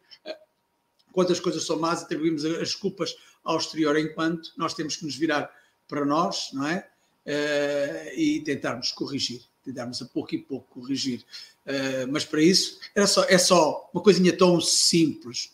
[1.11, 5.15] quando as coisas são más, atribuímos as culpas ao exterior, enquanto nós temos que nos
[5.15, 5.51] virar
[5.87, 6.87] para nós, não é?
[7.25, 9.41] Uh, e tentarmos corrigir,
[9.71, 11.25] tentarmos a pouco e pouco corrigir.
[11.65, 15.51] Uh, mas para isso era só, é só uma coisinha tão simples.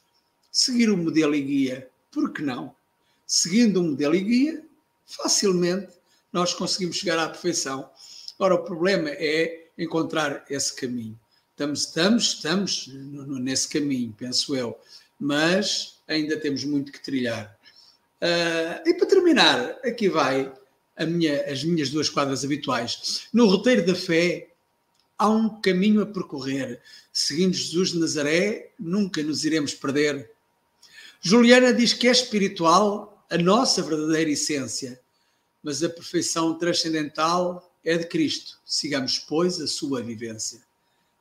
[0.51, 2.75] Seguir o modelo e guia, por que não?
[3.27, 4.65] Seguindo o modelo e guia,
[5.05, 5.93] facilmente
[6.31, 7.89] nós conseguimos chegar à perfeição.
[8.39, 11.19] Ora, o problema é encontrar esse caminho.
[11.51, 12.87] Estamos, estamos, estamos
[13.39, 14.79] nesse caminho, penso eu
[15.19, 17.57] mas ainda temos muito que trilhar.
[18.21, 20.51] Uh, e para terminar, aqui vai
[21.03, 23.27] minha, as minhas duas quadras habituais.
[23.33, 24.49] No roteiro da fé,
[25.17, 26.79] há um caminho a percorrer.
[27.11, 30.31] Seguindo Jesus de Nazaré, nunca nos iremos perder.
[31.19, 34.99] Juliana diz que é espiritual a nossa verdadeira essência,
[35.63, 38.59] mas a perfeição transcendental é de Cristo.
[38.65, 40.61] Sigamos, pois, a sua vivência.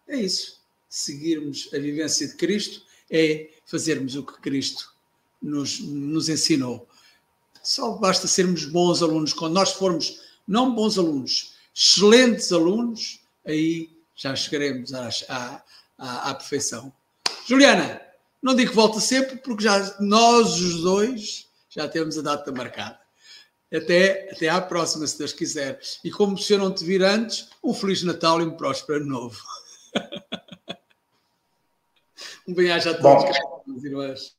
[0.06, 0.60] É isso.
[0.88, 4.92] Seguirmos a vivência de Cristo é fazermos o que Cristo
[5.40, 6.88] nos, nos ensinou.
[7.64, 9.32] Só basta sermos bons alunos.
[9.32, 15.08] Quando nós formos não bons alunos, excelentes alunos, aí já chegaremos à,
[15.98, 16.92] à, à perfeição.
[17.46, 18.00] Juliana,
[18.42, 23.00] não digo que volta sempre, porque já nós os dois já temos a data marcada.
[23.74, 25.80] Até, até à próxima, se Deus quiser.
[26.04, 29.06] E como se eu não te vir antes, um Feliz Natal e um próspero ano
[29.06, 29.42] novo.
[32.46, 33.36] um bem-aja a todos,
[33.66, 34.36] meus irmãos.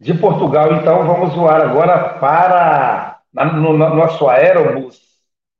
[0.00, 5.02] De Portugal, então, vamos voar agora para no, no nosso aerobus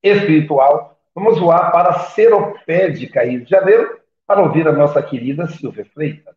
[0.03, 0.97] espiritual.
[1.15, 6.37] Vamos voar para Seropédica, Rio de Janeiro, para ouvir a nossa querida Silvia Freitas.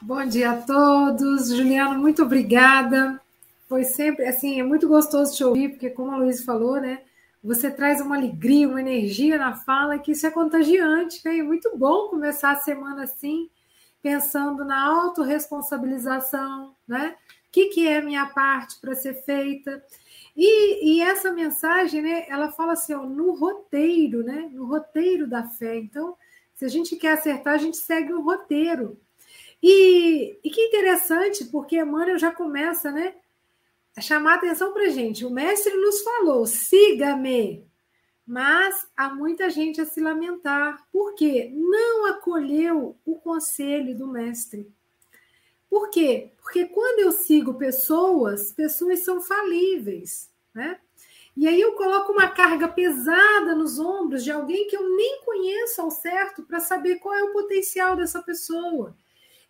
[0.00, 1.48] Bom dia a todos.
[1.48, 3.20] Juliano, muito obrigada.
[3.68, 7.00] Foi sempre, assim, é muito gostoso te ouvir, porque como a Luiz falou, né?
[7.42, 11.42] Você traz uma alegria, uma energia na fala, que isso é contagiante, né?
[11.42, 13.48] Muito bom começar a semana assim,
[14.02, 17.16] pensando na autorresponsabilização, né?
[17.48, 19.82] O que, que é minha parte para ser feita?
[20.36, 25.44] E, e, essa mensagem, né, ela fala assim, ó, no roteiro, né, no roteiro da
[25.44, 25.76] fé.
[25.76, 26.16] Então,
[26.54, 28.98] se a gente quer acertar, a gente segue o roteiro.
[29.62, 33.14] E, e que interessante, porque Emmanuel já começa, né,
[33.96, 35.24] a chamar a atenção para gente.
[35.24, 37.70] O mestre nos falou, siga-me.
[38.26, 44.70] Mas há muita gente a se lamentar, porque não acolheu o conselho do mestre.
[45.68, 46.30] Por quê?
[46.40, 50.78] Porque quando eu sigo pessoas, pessoas são falíveis, né?
[51.34, 55.80] E aí eu coloco uma carga pesada nos ombros de alguém que eu nem conheço
[55.80, 58.94] ao certo para saber qual é o potencial dessa pessoa.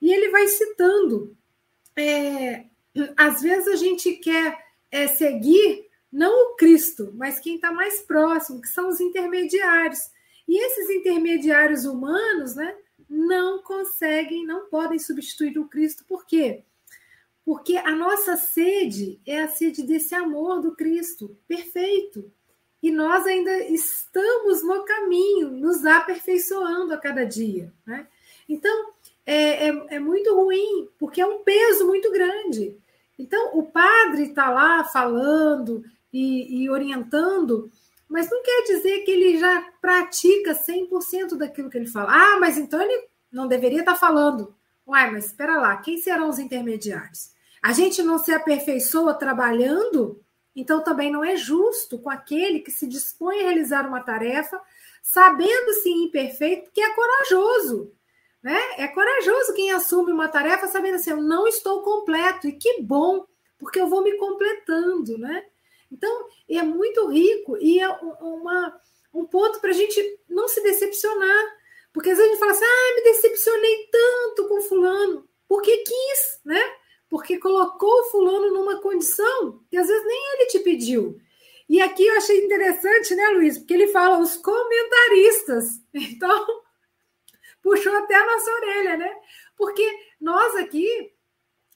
[0.00, 1.36] E ele vai citando.
[1.96, 2.66] É,
[3.16, 8.60] às vezes a gente quer é, seguir não o Cristo, mas quem está mais próximo,
[8.60, 9.98] que são os intermediários.
[10.46, 12.76] E esses intermediários humanos, né?
[13.08, 16.04] não conseguem, não podem substituir o Cristo.
[16.06, 16.64] Por quê?
[17.44, 22.32] Porque a nossa sede é a sede desse amor do Cristo, perfeito.
[22.82, 27.72] E nós ainda estamos no caminho, nos aperfeiçoando a cada dia.
[27.86, 28.06] Né?
[28.48, 28.90] Então,
[29.26, 32.76] é, é, é muito ruim, porque é um peso muito grande.
[33.18, 37.70] Então, o padre está lá falando e, e orientando,
[38.08, 42.12] mas não quer dizer que ele já pratica 100% daquilo que ele fala.
[42.12, 44.54] Ah, mas então ele não deveria estar falando.
[44.86, 47.30] Uai, mas espera lá, quem serão os intermediários?
[47.62, 50.20] A gente não se aperfeiçoa trabalhando,
[50.54, 54.60] então também não é justo com aquele que se dispõe a realizar uma tarefa,
[55.02, 57.92] sabendo-se imperfeito, que é corajoso.
[58.42, 58.58] Né?
[58.76, 63.24] É corajoso quem assume uma tarefa sabendo assim, eu não estou completo, e que bom,
[63.56, 65.44] porque eu vou me completando, né?
[65.92, 68.80] Então, é muito rico e é uma,
[69.12, 71.62] um ponto para a gente não se decepcionar.
[71.92, 76.40] Porque às vezes a gente fala assim, ah, me decepcionei tanto com fulano, porque quis,
[76.42, 76.60] né?
[77.10, 81.20] Porque colocou o fulano numa condição que às vezes nem ele te pediu.
[81.68, 83.58] E aqui eu achei interessante, né, Luiz?
[83.58, 85.80] Porque ele fala os comentaristas.
[85.94, 86.62] Então,
[87.62, 89.14] puxou até a nossa orelha, né?
[89.56, 89.86] Porque
[90.18, 91.11] nós aqui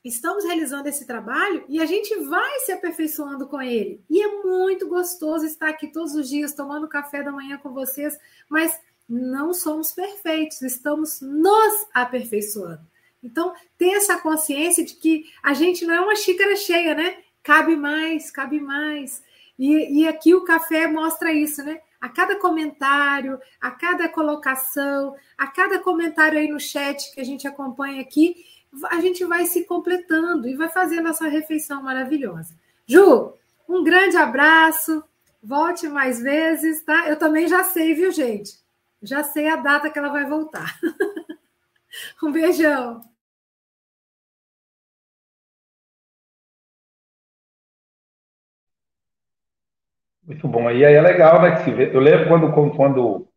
[0.09, 4.00] estamos realizando esse trabalho e a gente vai se aperfeiçoando com ele.
[4.09, 8.18] E é muito gostoso estar aqui todos os dias tomando café da manhã com vocês,
[8.48, 8.78] mas
[9.09, 12.86] não somos perfeitos, estamos nos aperfeiçoando.
[13.22, 17.18] Então, ter essa consciência de que a gente não é uma xícara cheia, né?
[17.42, 19.22] Cabe mais, cabe mais.
[19.59, 21.80] E, e aqui o café mostra isso, né?
[22.00, 27.48] A cada comentário, a cada colocação, a cada comentário aí no chat que a gente
[27.48, 28.44] acompanha aqui,
[28.91, 32.55] a gente vai se completando e vai fazendo essa refeição maravilhosa.
[32.87, 33.35] Ju,
[33.68, 35.03] um grande abraço,
[35.43, 37.09] volte mais vezes, tá?
[37.09, 38.59] Eu também já sei, viu, gente?
[39.03, 40.79] Já sei a data que ela vai voltar.
[42.22, 43.03] um beijão.
[50.22, 50.70] Muito bom.
[50.70, 51.62] E aí é legal, né?
[51.64, 53.29] Que eu lembro quando, quando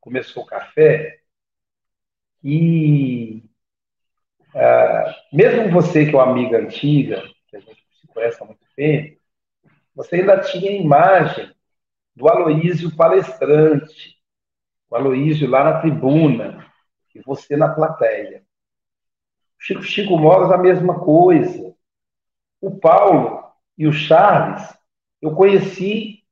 [0.00, 1.20] começou o café,
[2.42, 3.42] e
[4.56, 8.64] ah, mesmo você que é uma amiga antiga, que a gente se conhece há muito
[8.74, 9.20] tempo,
[9.94, 11.54] você ainda tinha a imagem
[12.14, 14.16] do Aloísio palestrante,
[14.88, 16.66] o Aloísio lá na tribuna,
[17.14, 18.42] e você na plateia.
[19.58, 21.74] Chico Chico Mogas, a mesma coisa.
[22.60, 23.44] O Paulo
[23.76, 24.74] e o Charles,
[25.20, 26.22] eu conheci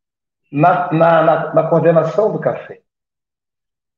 [0.50, 2.83] na, na, na, na coordenação do café.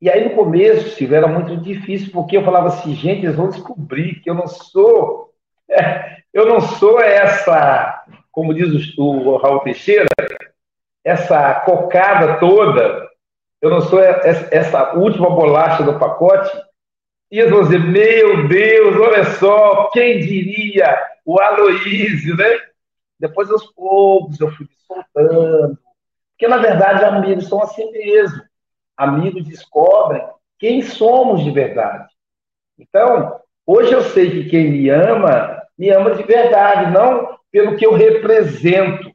[0.00, 3.48] E aí, no começo, Silvio, era muito difícil, porque eu falava assim, gente, eles vão
[3.48, 5.32] descobrir que eu não sou,
[5.70, 10.06] é, eu não sou essa, como diz o, Raul Teixeira,
[11.02, 13.08] essa cocada toda,
[13.62, 16.50] eu não sou essa, essa última bolacha do pacote,
[17.30, 22.58] e eles vão dizer, meu Deus, olha só, quem diria o Aloísio, né?
[23.18, 25.78] Depois, aos poucos, eu fui me soltando.
[26.30, 28.42] Porque, na verdade, amigos são assim mesmo.
[28.96, 30.26] Amigos descobrem
[30.58, 32.08] quem somos de verdade.
[32.78, 37.86] Então, hoje eu sei que quem me ama, me ama de verdade, não pelo que
[37.86, 39.10] eu represento.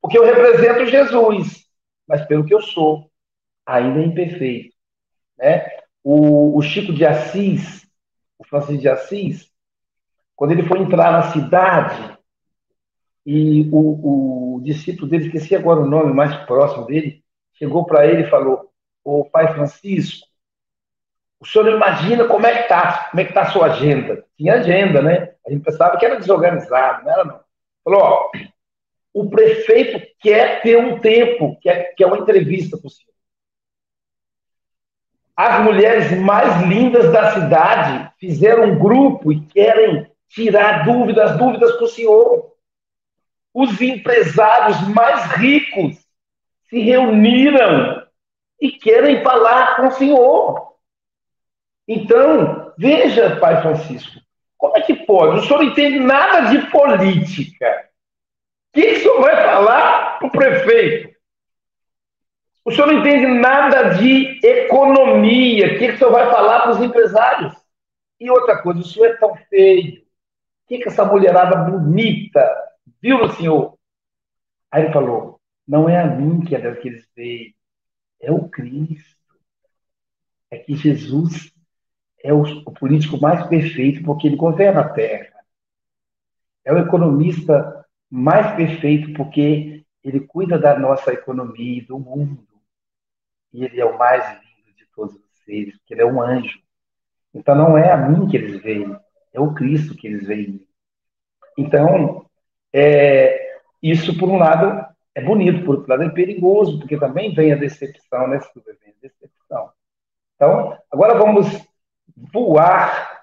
[0.00, 1.66] Porque eu represento Jesus,
[2.06, 3.10] mas pelo que eu sou,
[3.64, 4.74] ainda imperfeito.
[5.38, 5.66] Né?
[6.02, 7.86] O, o Chico de Assis,
[8.38, 9.50] o Francisco de Assis,
[10.36, 12.14] quando ele foi entrar na cidade,
[13.24, 18.22] e o, o discípulo dele, esqueci agora o nome mais próximo dele, chegou para ele
[18.22, 18.70] e falou:
[19.04, 20.26] Ô pai Francisco,
[21.38, 24.24] o senhor imagina como é que está, como é que está a sua agenda.
[24.36, 25.34] Tinha agenda, né?
[25.46, 27.40] A gente pensava que era desorganizado, não era não.
[27.84, 28.30] Falou, ó,
[29.12, 33.12] o prefeito quer ter um tempo, quer, quer uma entrevista com o senhor.
[35.36, 41.84] As mulheres mais lindas da cidade fizeram um grupo e querem tirar dúvidas, dúvidas com
[41.84, 42.52] o senhor.
[43.52, 45.98] Os empresários mais ricos
[46.70, 48.03] se reuniram
[48.60, 50.74] e querem falar com o senhor.
[51.86, 54.20] Então, veja, pai Francisco,
[54.56, 55.40] como é que pode?
[55.40, 57.88] O senhor não entende nada de política.
[58.70, 61.14] O que, o senhor vai falar para o prefeito?
[62.64, 65.66] O senhor não entende nada de economia.
[65.66, 67.52] O que, que o senhor vai falar para os empresários?
[68.18, 70.00] E outra coisa, o senhor é tão feio.
[70.00, 72.50] O que, que essa mulherada bonita
[73.02, 73.76] viu no senhor?
[74.72, 75.38] Aí ele falou:
[75.68, 77.53] não é a mim que é que eles veem,
[78.20, 79.14] é o Cristo.
[80.50, 81.52] É que Jesus
[82.22, 85.34] é o, político mais perfeito porque ele governa a terra.
[86.64, 92.46] É o economista mais perfeito porque ele cuida da nossa economia e do mundo.
[93.52, 96.58] E ele é o mais lindo de todos os seres, porque ele é um anjo.
[97.34, 98.96] Então não é a mim que eles veem,
[99.32, 100.66] é o Cristo que eles veem.
[101.58, 102.26] Então,
[102.72, 107.52] é, isso por um lado é bonito, por outro lado é perigoso, porque também vem
[107.52, 108.76] a decepção, né, Silvia?
[108.82, 109.70] Vem a decepção.
[110.34, 111.46] Então, agora vamos
[112.32, 113.22] voar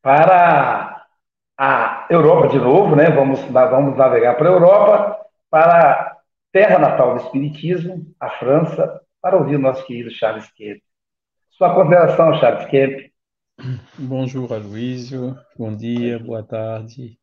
[0.00, 1.06] para
[1.58, 3.10] a Europa de novo, né?
[3.10, 6.16] Vamos, vamos navegar para a Europa, para a
[6.52, 10.80] terra natal do Espiritismo, a França, para ouvir o nosso querido Charles Kemp.
[11.50, 13.10] Sua consideração, Charles Kemp.
[13.98, 15.36] Bonjour, Aloysio.
[15.58, 17.18] Bom dia, boa tarde,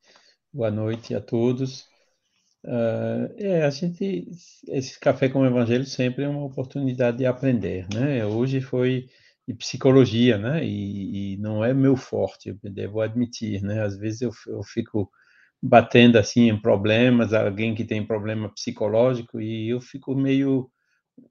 [0.54, 1.88] boa noite a todos.
[2.64, 4.28] Uh, é, a gente,
[4.68, 8.26] esse café com o Evangelho sempre é uma oportunidade de aprender, né?
[8.26, 9.08] Hoje foi
[9.48, 10.66] de psicologia, né?
[10.66, 13.82] E, e, não é meu forte, eu devo admitir, né?
[13.84, 15.10] Às vezes eu, eu fico
[15.62, 20.70] batendo assim em problemas, alguém que tem problema psicológico e eu fico meio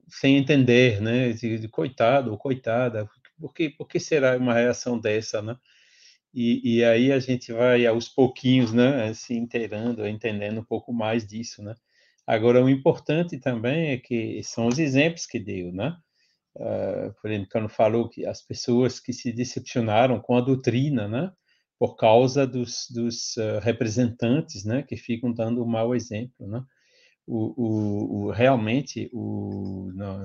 [0.09, 1.33] sem entender, né?
[1.71, 3.07] Coitado ou coitada,
[3.39, 5.55] por que, por que será uma reação dessa, né?
[6.39, 11.25] E, e, aí a gente vai aos pouquinhos, né, se inteirando, entendendo um pouco mais
[11.25, 11.73] disso, né?
[12.27, 15.97] Agora, o importante também é que são os exemplos que deu, né?
[16.55, 21.31] Uh, por exemplo, quando falou que as pessoas que se decepcionaram com a doutrina, né,
[21.79, 26.63] por causa dos, dos uh, representantes, né, que ficam dando um mau exemplo, né,
[27.25, 30.23] o, o, o realmente o, no,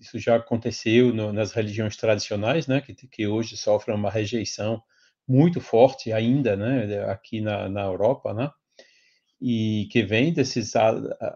[0.00, 4.80] isso já aconteceu no, nas religiões tradicionais, né, que, que hoje sofrem uma rejeição
[5.28, 8.50] muito forte ainda, né, aqui na, na Europa, né,
[9.40, 10.74] e que vem desses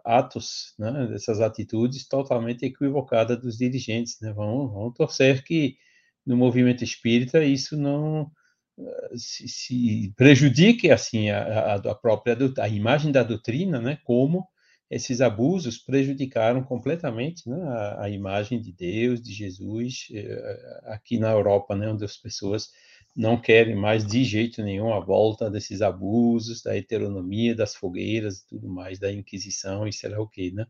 [0.04, 4.18] atos, né, dessas atitudes totalmente equivocadas dos dirigentes.
[4.20, 4.32] Né?
[4.32, 5.76] Vamos, vamos torcer que
[6.24, 8.30] no movimento espírita isso não
[8.78, 13.98] eh, se, se prejudique assim a, a, própria a imagem da doutrina, né?
[14.04, 14.46] Como
[14.90, 21.30] esses abusos prejudicaram completamente né, a, a imagem de Deus, de Jesus eh, aqui na
[21.30, 21.88] Europa, né?
[21.88, 22.70] Onde as pessoas
[23.14, 28.46] não querem mais de jeito nenhum a volta desses abusos, da heteronomia, das fogueiras e
[28.46, 30.66] tudo mais, da Inquisição e sei lá o que, né?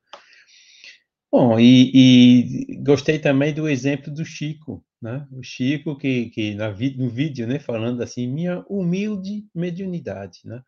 [1.32, 5.26] Bom, e, e, gostei também do exemplo do Chico, né?
[5.30, 10.60] O Chico que, que na, no vídeo, né, falando assim, minha humilde mediunidade, né?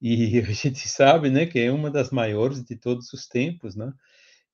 [0.00, 3.92] E a gente sabe, né, que é uma das maiores de todos os tempos, né?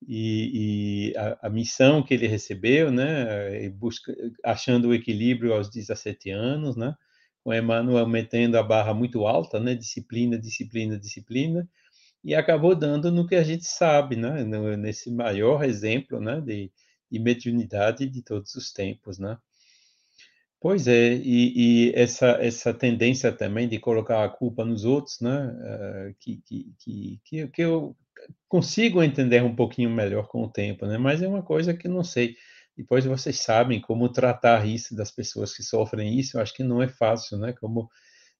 [0.07, 6.31] E, e a, a, missão que ele recebeu, né, busca, achando o equilíbrio aos 17
[6.31, 6.95] anos, né,
[7.43, 11.69] com Emmanuel metendo a barra muito alta, né, disciplina, disciplina, disciplina,
[12.25, 14.43] e acabou dando no que a gente sabe, né?
[14.43, 16.41] No, nesse maior exemplo né?
[16.41, 16.73] de,
[17.11, 19.19] de mediunidade de todos os tempos.
[19.19, 19.37] Né?
[20.59, 25.49] Pois é, e, e, essa, essa tendência também de colocar a culpa nos outros, né?
[25.49, 27.95] Uh, que, que, que, que eu
[28.49, 30.99] consigo entender um pouquinho melhor com o tempo, né?
[30.99, 32.37] mas é uma coisa que não sei.
[32.77, 36.83] Depois vocês sabem como tratar isso das pessoas que sofrem isso, eu acho que não
[36.83, 37.53] é fácil, né?
[37.53, 37.89] Como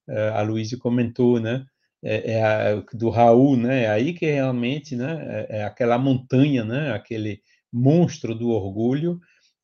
[0.09, 1.65] uh, a Luísa comentou, né?
[2.03, 3.83] É, é a, do Raul, né?
[3.83, 5.45] É aí que realmente, né?
[5.49, 6.91] É, é aquela montanha, né?
[6.91, 9.19] Aquele monstro do orgulho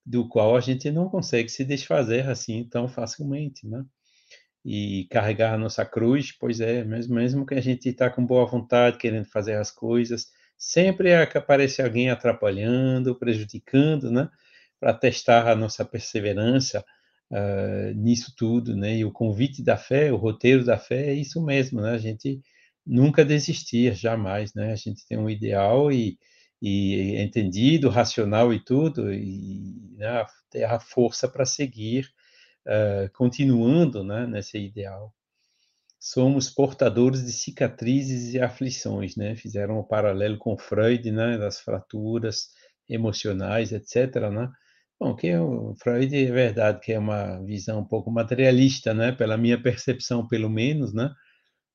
[0.06, 3.84] do qual a gente não consegue se desfazer assim tão facilmente, né?
[4.64, 8.46] E carregar a nossa cruz, pois é, mesmo, mesmo que a gente está com boa
[8.46, 14.30] vontade, querendo fazer as coisas, sempre é aparece alguém atrapalhando, prejudicando, né?
[14.80, 16.86] Para testar a nossa perseverança
[17.32, 18.98] uh, nisso tudo, né?
[18.98, 21.92] E o convite da fé, o roteiro da fé é isso mesmo, né?
[21.92, 22.42] A gente
[22.86, 24.72] nunca desistir, jamais, né?
[24.74, 26.18] A gente tem um ideal e
[26.62, 32.08] e entendido, racional e tudo, e né, ter a força para seguir,
[32.68, 35.14] uh, continuando né, nesse ideal.
[36.00, 39.36] Somos portadores de cicatrizes e aflições, né?
[39.36, 42.48] Fizeram um paralelo com Freud, né, das fraturas
[42.90, 44.50] emocionais, etc., né?
[45.00, 49.38] Bom, que o Freud é verdade que é uma visão um pouco materialista, né, pela
[49.38, 51.12] minha percepção, pelo menos, né?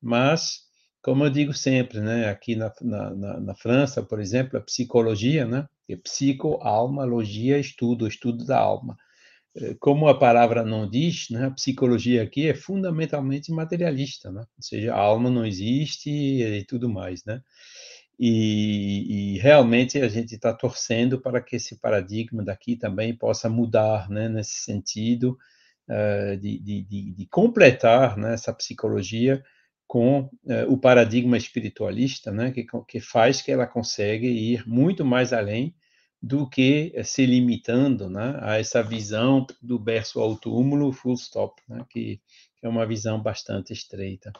[0.01, 0.67] Mas
[1.01, 5.65] como eu digo sempre, né, aqui na, na, na França, por exemplo, a psicologia, né,
[5.89, 8.97] é psico, alma, logia, estudo, estudo da alma.
[9.79, 14.93] Como a palavra não diz, né, a psicologia aqui é fundamentalmente materialista, né, ou seja,
[14.93, 17.41] a alma não existe e tudo mais, né.
[18.19, 24.09] E, e realmente a gente está torcendo para que esse paradigma daqui também possa mudar,
[24.09, 25.37] né, nesse sentido
[25.87, 29.43] uh, de, de, de, completar né, essa psicologia
[29.87, 35.31] com eh, o paradigma espiritualista, né, que, que faz que ela consegue ir muito mais
[35.31, 35.73] além
[36.21, 41.61] do que eh, se limitando né, a essa visão do berço ao túmulo, full stop,
[41.67, 42.21] né, que,
[42.61, 44.31] é uma visão bastante estreita.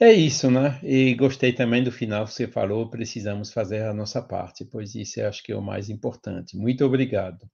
[0.00, 0.80] É isso, né?
[0.82, 5.20] E gostei também do final que você falou, precisamos fazer a nossa parte, pois isso
[5.20, 6.56] eu acho que é o mais importante.
[6.56, 7.48] Muito obrigado.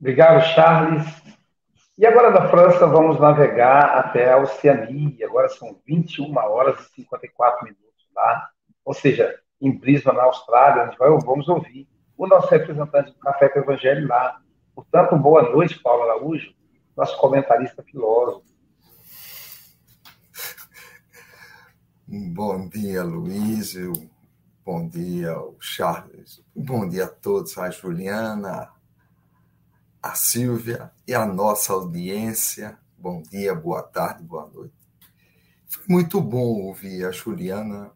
[0.00, 1.06] Obrigado, Charles.
[1.96, 5.26] E agora da França vamos navegar até a Oceania.
[5.26, 7.85] Agora são 21 horas e 54 minutos
[8.16, 8.50] lá.
[8.84, 13.48] Ou seja, em Brisbane, na Austrália, onde vai, vamos ouvir o nosso representante do Café
[13.48, 14.40] com o Evangelho lá.
[14.74, 16.54] Portanto, boa noite, Paulo Araújo,
[16.96, 18.44] nosso comentarista filósofo.
[22.08, 23.74] Bom dia, Luiz.
[24.64, 26.42] Bom dia, Charles.
[26.54, 28.70] Bom dia a todos, a Juliana,
[30.02, 32.78] a Silvia e a nossa audiência.
[32.96, 34.74] Bom dia, boa tarde, boa noite.
[35.68, 37.92] Foi muito bom ouvir a Juliana.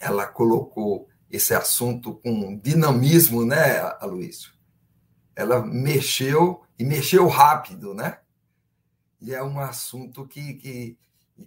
[0.00, 4.52] Ela colocou esse assunto com dinamismo, né, Aloysio?
[5.34, 8.18] Ela mexeu e mexeu rápido, né?
[9.20, 10.98] E é um assunto que, que,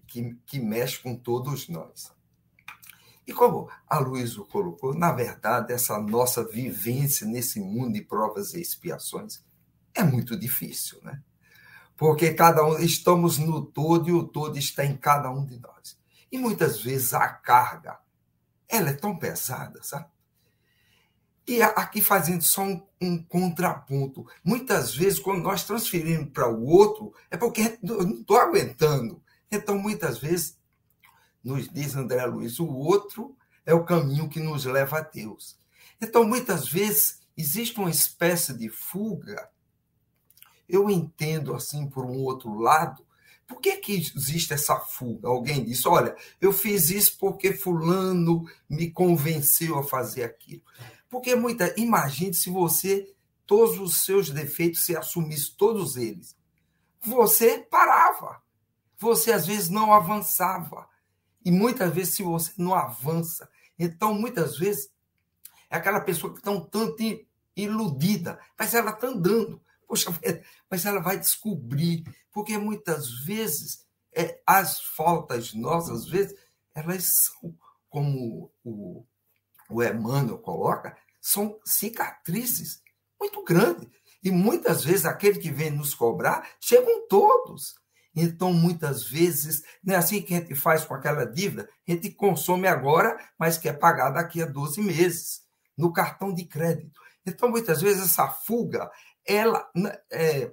[0.08, 2.12] que, que mexe com todos nós.
[3.30, 8.62] E como a Luísa colocou, na verdade, essa nossa vivência nesse mundo de provas e
[8.62, 9.44] expiações
[9.94, 11.22] é muito difícil, né?
[11.96, 15.96] Porque cada um estamos no todo e o todo está em cada um de nós.
[16.32, 18.00] E muitas vezes a carga
[18.70, 20.08] ela é tão pesada, sabe?
[21.48, 24.26] E aqui fazendo só um, um contraponto.
[24.44, 29.22] Muitas vezes, quando nós transferimos para o outro, é porque eu não estou aguentando.
[29.52, 30.60] Então, muitas vezes,
[31.44, 35.58] nos diz André Luiz, o outro é o caminho que nos leva a Deus.
[36.00, 39.50] Então, muitas vezes, existe uma espécie de fuga
[40.70, 43.04] eu entendo assim por um outro lado.
[43.50, 45.28] Por que, que existe essa fuga?
[45.28, 50.62] Alguém disse: olha, eu fiz isso porque Fulano me convenceu a fazer aquilo.
[51.10, 51.74] Porque muita.
[51.76, 53.12] Imagine se você,
[53.48, 56.38] todos os seus defeitos, se assumisse todos eles.
[57.02, 58.40] Você parava.
[59.00, 60.88] Você às vezes não avançava.
[61.44, 64.92] E muitas vezes, se você não avança, então muitas vezes
[65.72, 67.02] é aquela pessoa que está um tanto
[67.56, 69.60] iludida, mas ela está andando.
[69.90, 70.14] Poxa,
[70.70, 73.84] mas ela vai descobrir, porque muitas vezes
[74.16, 76.38] é, as faltas nossas, às vezes,
[76.76, 77.56] elas são,
[77.90, 79.04] como o,
[79.68, 82.82] o Emmanuel coloca, são cicatrizes
[83.20, 83.90] muito grandes.
[84.24, 87.76] E muitas vezes aquele que vem nos cobrar chegam todos.
[88.16, 92.12] Então, muitas vezes, não é assim que a gente faz com aquela dívida, a gente
[92.12, 95.42] consome agora, mas quer pagar daqui a 12 meses,
[95.78, 97.00] no cartão de crédito.
[97.26, 98.92] Então, muitas vezes, essa fuga
[99.30, 99.70] ela
[100.12, 100.52] é,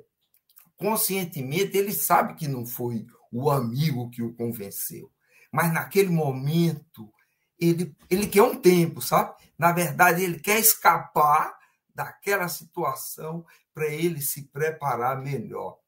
[0.76, 5.10] conscientemente ele sabe que não foi o amigo que o convenceu.
[5.50, 7.10] Mas naquele momento,
[7.58, 9.34] ele, ele quer um tempo, sabe?
[9.58, 11.56] Na verdade, ele quer escapar
[11.94, 15.78] daquela situação para ele se preparar melhor.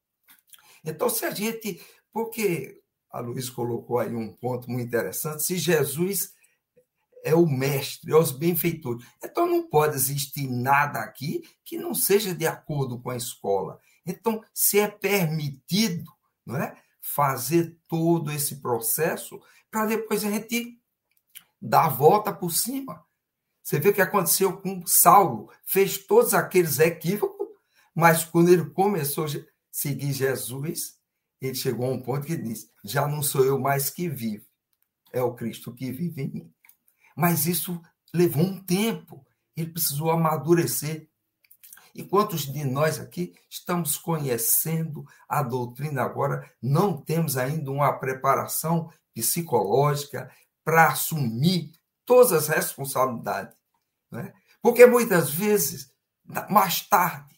[0.84, 1.80] Então, se a gente.
[2.10, 6.32] Porque a Luiz colocou aí um ponto muito interessante: se Jesus
[7.24, 9.06] é o mestre, é os benfeitores.
[9.22, 13.78] Então não pode existir nada aqui que não seja de acordo com a escola.
[14.06, 16.10] Então, se é permitido
[16.46, 19.40] não é, fazer todo esse processo
[19.70, 20.80] para depois a gente
[21.60, 23.04] dar a volta por cima.
[23.62, 27.48] Você vê o que aconteceu com Saulo, fez todos aqueles equívocos,
[27.94, 29.28] mas quando ele começou a
[29.70, 30.98] seguir Jesus,
[31.40, 34.46] ele chegou a um ponto que disse: Já não sou eu mais que vivo,
[35.12, 36.54] é o Cristo que vive em mim.
[37.18, 37.82] Mas isso
[38.14, 41.08] levou um tempo, ele precisou amadurecer.
[41.92, 48.88] E quantos de nós aqui estamos conhecendo a doutrina agora, não temos ainda uma preparação
[49.12, 50.30] psicológica
[50.62, 51.72] para assumir
[52.06, 53.58] todas as responsabilidades?
[54.12, 54.32] Né?
[54.62, 55.92] Porque muitas vezes,
[56.48, 57.36] mais tarde,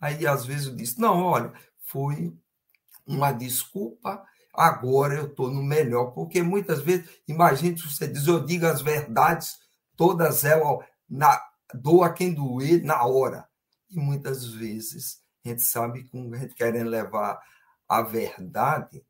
[0.00, 2.36] aí às vezes eu disse: não, olha, foi
[3.06, 6.12] uma desculpa, agora eu estou no melhor.
[6.12, 9.56] Porque muitas vezes, imagine se você diz: eu digo as verdades,
[9.96, 11.40] todas elas, na,
[11.74, 13.48] doa quem doer na hora.
[13.90, 17.40] E muitas vezes a gente sabe que a gente querendo levar
[17.88, 19.04] a verdade,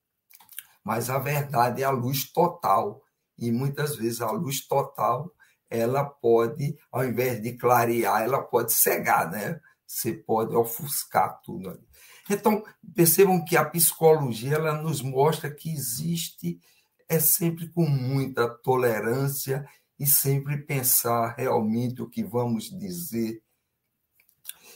[0.83, 3.03] mas a verdade é a luz total.
[3.39, 5.33] E muitas vezes a luz total
[5.71, 9.61] ela pode, ao invés de clarear, ela pode cegar, né?
[9.87, 11.90] Você pode ofuscar tudo ali.
[12.31, 12.65] Então,
[12.95, 16.61] percebam que a psicologia ela nos mostra que existe
[17.09, 19.67] é sempre com muita tolerância
[19.99, 23.43] e sempre pensar realmente o que vamos dizer.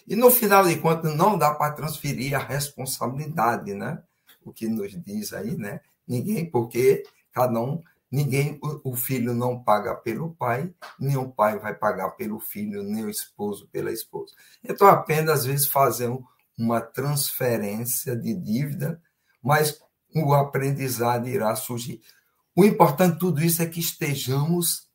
[0.07, 4.03] E no final de contas, não dá para transferir a responsabilidade, né?
[4.45, 5.81] O que nos diz aí, né?
[6.07, 7.83] Ninguém, porque cada um
[8.15, 13.05] Ninguém, o filho não paga pelo pai, nem o pai vai pagar pelo filho, nem
[13.05, 14.33] o esposo pela esposa.
[14.63, 16.09] Então, apenas às vezes fazer
[16.57, 19.01] uma transferência de dívida,
[19.43, 19.81] mas
[20.15, 22.01] o aprendizado irá surgir.
[22.57, 24.89] O importante de tudo isso é que estejamos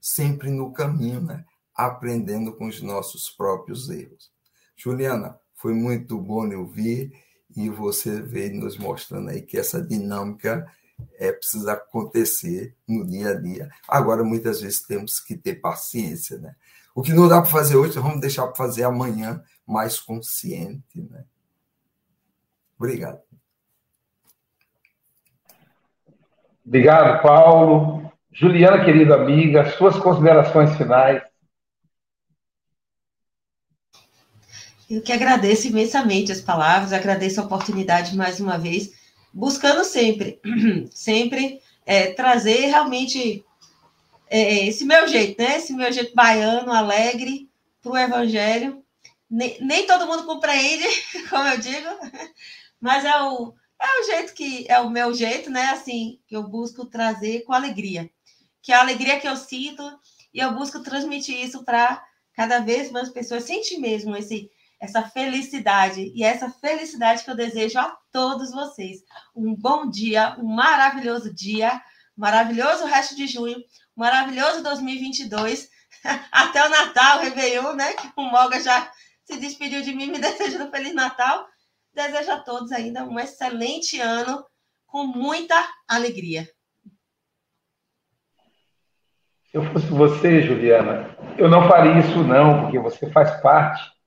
[0.00, 1.44] sempre no caminho, né?
[1.74, 4.32] aprendendo com os nossos próprios erros.
[4.76, 7.12] Juliana, foi muito bom me ouvir
[7.56, 10.66] e você veio nos mostrando aí que essa dinâmica
[11.18, 13.68] é, precisa acontecer no dia a dia.
[13.88, 16.38] Agora, muitas vezes, temos que ter paciência.
[16.38, 16.54] Né?
[16.94, 20.82] O que não dá para fazer hoje, vamos deixar para fazer amanhã, mais consciente.
[20.94, 21.24] Né?
[22.78, 23.20] Obrigado.
[26.64, 28.12] Obrigado, Paulo.
[28.30, 31.22] Juliana, querida amiga, suas considerações finais.
[34.88, 38.97] Eu que agradeço imensamente as palavras, agradeço a oportunidade mais uma vez
[39.32, 40.40] buscando sempre,
[40.92, 43.44] sempre é, trazer realmente
[44.30, 45.56] é, esse meu jeito, né?
[45.56, 47.48] Esse meu jeito baiano, alegre,
[47.82, 48.84] para o evangelho.
[49.30, 50.86] Nem, nem, todo mundo compreende,
[51.28, 51.88] como eu digo,
[52.80, 55.70] mas é o, é o jeito que é o meu jeito, né?
[55.70, 58.10] Assim, que eu busco trazer com alegria.
[58.62, 59.82] Que é a alegria que eu sinto
[60.32, 62.04] e eu busco transmitir isso para
[62.34, 63.44] cada vez mais pessoas.
[63.44, 64.50] Sente mesmo esse
[64.80, 68.98] essa felicidade e essa felicidade que eu desejo a todos vocês.
[69.34, 71.80] Um bom dia, um maravilhoso dia,
[72.16, 73.56] maravilhoso resto de junho,
[73.96, 75.68] maravilhoso 2022,
[76.30, 77.92] até o Natal, Réveillon, né?
[77.94, 78.90] Que o Moga já
[79.24, 81.46] se despediu de mim, me desejando um Feliz Natal.
[81.92, 84.44] Desejo a todos ainda um excelente ano
[84.86, 85.54] com muita
[85.88, 86.48] alegria.
[89.50, 93.97] Se eu fosse você, Juliana, eu não faria isso não, porque você faz parte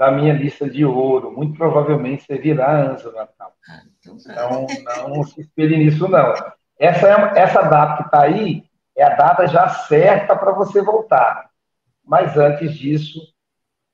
[0.00, 1.30] da minha lista de ouro.
[1.30, 3.54] Muito provavelmente você virá do Natal.
[3.68, 4.66] Ah, então,
[5.10, 6.32] não se espere nisso, não.
[6.78, 8.64] Essa, é, essa data que está aí
[8.96, 11.50] é a data já certa para você voltar.
[12.02, 13.20] Mas antes disso,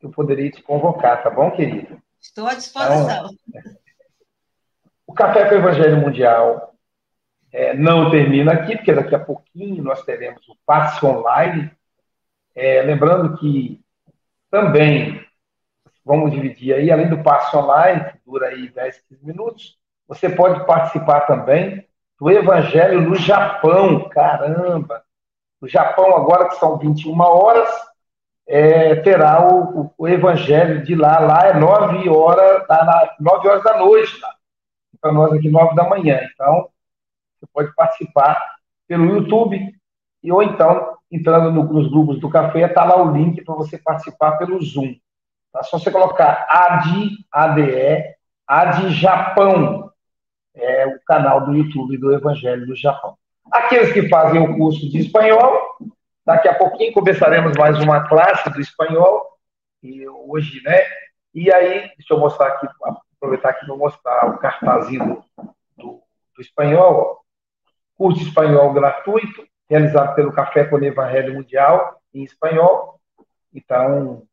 [0.00, 2.00] eu poderia te convocar, tá bom, querido?
[2.20, 3.28] Estou à disposição.
[3.48, 3.72] Então,
[5.09, 6.72] o Café com o Evangelho Mundial
[7.52, 11.68] é, não termina aqui, porque daqui a pouquinho nós teremos o passe online.
[12.54, 13.80] É, lembrando que
[14.48, 15.26] também
[16.07, 19.76] vamos dividir aí, além do passo online, que dura aí 10, 15 minutos,
[20.07, 21.84] você pode participar também
[22.20, 24.09] do Evangelho no Japão.
[24.09, 25.02] Caramba!
[25.61, 27.68] No Japão, agora que são 21 horas,
[28.46, 31.18] é, terá o, o, o, Evangelho de lá.
[31.18, 34.32] Lá é 9 horas, da, 9 horas da noite, lá.
[35.00, 36.20] Para nós aqui, 9 da manhã.
[36.32, 36.68] Então,
[37.34, 38.40] você pode participar
[38.86, 39.59] pelo YouTube
[40.22, 43.76] e ou então, entrando no, nos grupos do café, está lá o link para você
[43.76, 44.94] participar pelo Zoom.
[45.57, 45.62] Tá?
[45.62, 48.14] Só você colocar ADI, ADE,
[48.46, 49.90] AD Japão.
[50.54, 53.16] é o canal do YouTube do Evangelho do Japão.
[53.50, 55.76] Aqueles que fazem o curso de espanhol,
[56.24, 59.24] daqui a pouquinho começaremos mais uma classe do espanhol,
[59.82, 60.78] e hoje, né?
[61.34, 62.66] E aí, deixa eu mostrar aqui,
[63.16, 65.22] aproveitar aqui para mostrar o cartazinho
[65.76, 66.02] do,
[66.34, 67.20] do, espanhol.
[67.96, 73.00] Curso espanhol gratuito, realizado pelo Café com o Evangelho Mundial, em espanhol.
[73.54, 74.26] Então,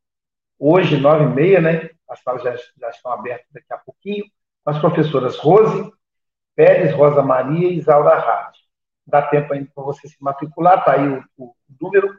[0.58, 1.90] hoje, nove e meia, né?
[2.08, 4.24] As salas já, já estão abertas daqui a pouquinho.
[4.64, 5.92] As professoras Rose
[6.54, 8.62] Pérez, Rosa Maria e Isaura Rádio.
[9.06, 12.16] Dá tempo ainda para você se matricular, está aí o, o número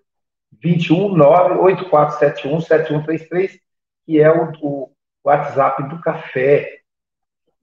[0.63, 3.59] 21984717133,
[4.05, 4.91] que é o, o
[5.23, 6.81] WhatsApp do café.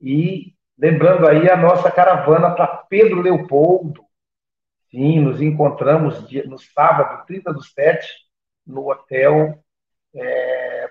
[0.01, 4.05] E lembrando aí a nossa caravana para Pedro Leopoldo.
[4.91, 8.09] Sim, nos encontramos no sábado, 30 do 7,
[8.67, 9.63] no hotel
[10.15, 10.91] é,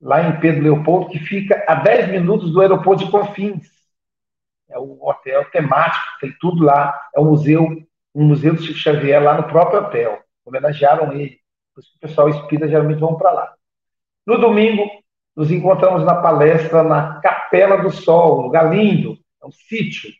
[0.00, 3.70] lá em Pedro Leopoldo, que fica a 10 minutos do aeroporto de Confins.
[4.68, 6.98] É um hotel temático, tem tudo lá.
[7.14, 7.62] É um museu,
[8.14, 10.20] um museu do Chico Xavier lá no próprio hotel.
[10.44, 11.38] Homenagearam ele.
[11.74, 13.54] Por isso que o pessoal espírita geralmente vão para lá.
[14.26, 14.84] No domingo,
[15.36, 20.10] nos encontramos na palestra na Capela do Sol, um lugar lindo, é um sítio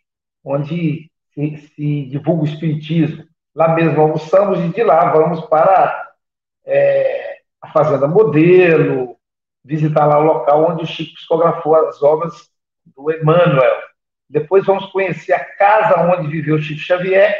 [0.43, 3.23] onde se, se, divulga o espiritismo.
[3.55, 6.02] Lá mesmo almoçamos e de lá vamos para
[6.65, 9.17] é, a Fazenda Modelo,
[9.63, 12.49] visitar lá o local onde o Chico psicografou as obras
[12.85, 13.81] do Emmanuel.
[14.29, 17.35] Depois vamos conhecer a casa onde viveu Chico Xavier,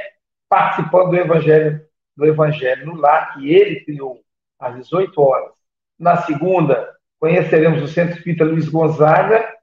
[0.48, 1.82] participando do Evangelho,
[2.16, 4.22] do Evangelho no Lar, que ele criou
[4.60, 5.52] às 18 horas.
[5.98, 9.54] Na segunda, conheceremos o Centro Espírita Luiz Gonzaga,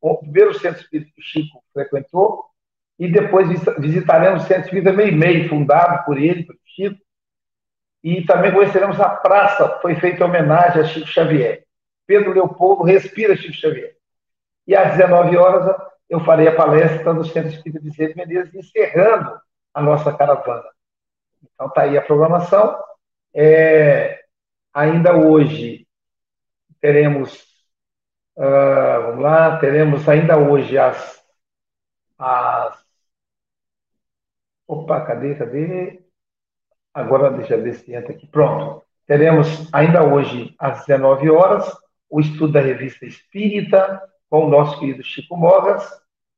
[0.00, 2.44] o primeiro centro espírita que o Chico frequentou,
[2.98, 3.48] e depois
[3.78, 6.98] visitaremos o Centro Espírita Meio Meio, fundado por ele, por Chico,
[8.02, 11.64] e também conheceremos a praça foi feita em homenagem a Chico Xavier.
[12.06, 13.94] Pedro Leopoldo respira Chico Xavier.
[14.66, 15.76] E às 19 horas
[16.08, 19.40] eu farei a palestra no Centro Espírita Vicente Menezes, encerrando
[19.72, 20.68] a nossa caravana.
[21.54, 22.76] Então está aí a programação.
[23.34, 24.24] É,
[24.72, 25.86] ainda hoje
[26.80, 27.42] teremos,
[28.36, 31.22] uh, vamos lá, teremos ainda hoje as,
[32.18, 32.80] as
[34.70, 36.00] Opa, cadê, cadê?
[36.92, 38.26] Agora deixa eu ver se entra aqui.
[38.26, 38.82] Pronto.
[39.06, 41.76] Teremos ainda hoje, às 19 horas,
[42.08, 45.88] o estudo da revista Espírita, com o nosso querido Chico Mogas,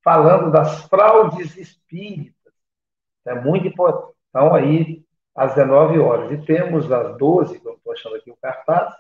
[0.03, 2.53] falando das fraudes espíritas.
[3.27, 4.17] É muito importante.
[4.31, 6.33] Então, aí, às 19 horas.
[6.33, 8.95] E temos às 12, que eu estou achando aqui o cartaz,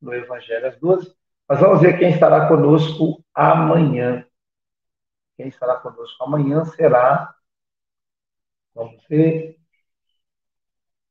[0.00, 1.14] no Evangelho às 12.
[1.48, 4.24] Mas vamos ver quem estará conosco amanhã.
[5.36, 7.34] Quem estará conosco amanhã será
[8.74, 9.59] Vamos ver.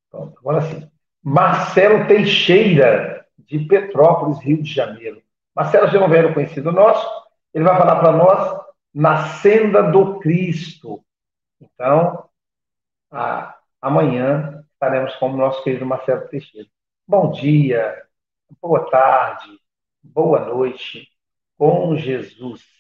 [0.10, 0.90] Pronto, agora sim.
[1.24, 5.22] Marcelo Teixeira, de Petrópolis, Rio de Janeiro.
[5.56, 7.08] Marcelo já é um velho conhecido nosso.
[7.54, 8.62] Ele vai falar para nós
[8.94, 11.04] na senda do Cristo.
[11.62, 12.30] Então,
[13.12, 16.68] a, amanhã estaremos com o nosso querido Marcelo Teixeira.
[17.08, 18.04] Bom dia,
[18.62, 19.60] boa tarde,
[20.02, 21.08] boa noite
[21.58, 22.79] com Jesus.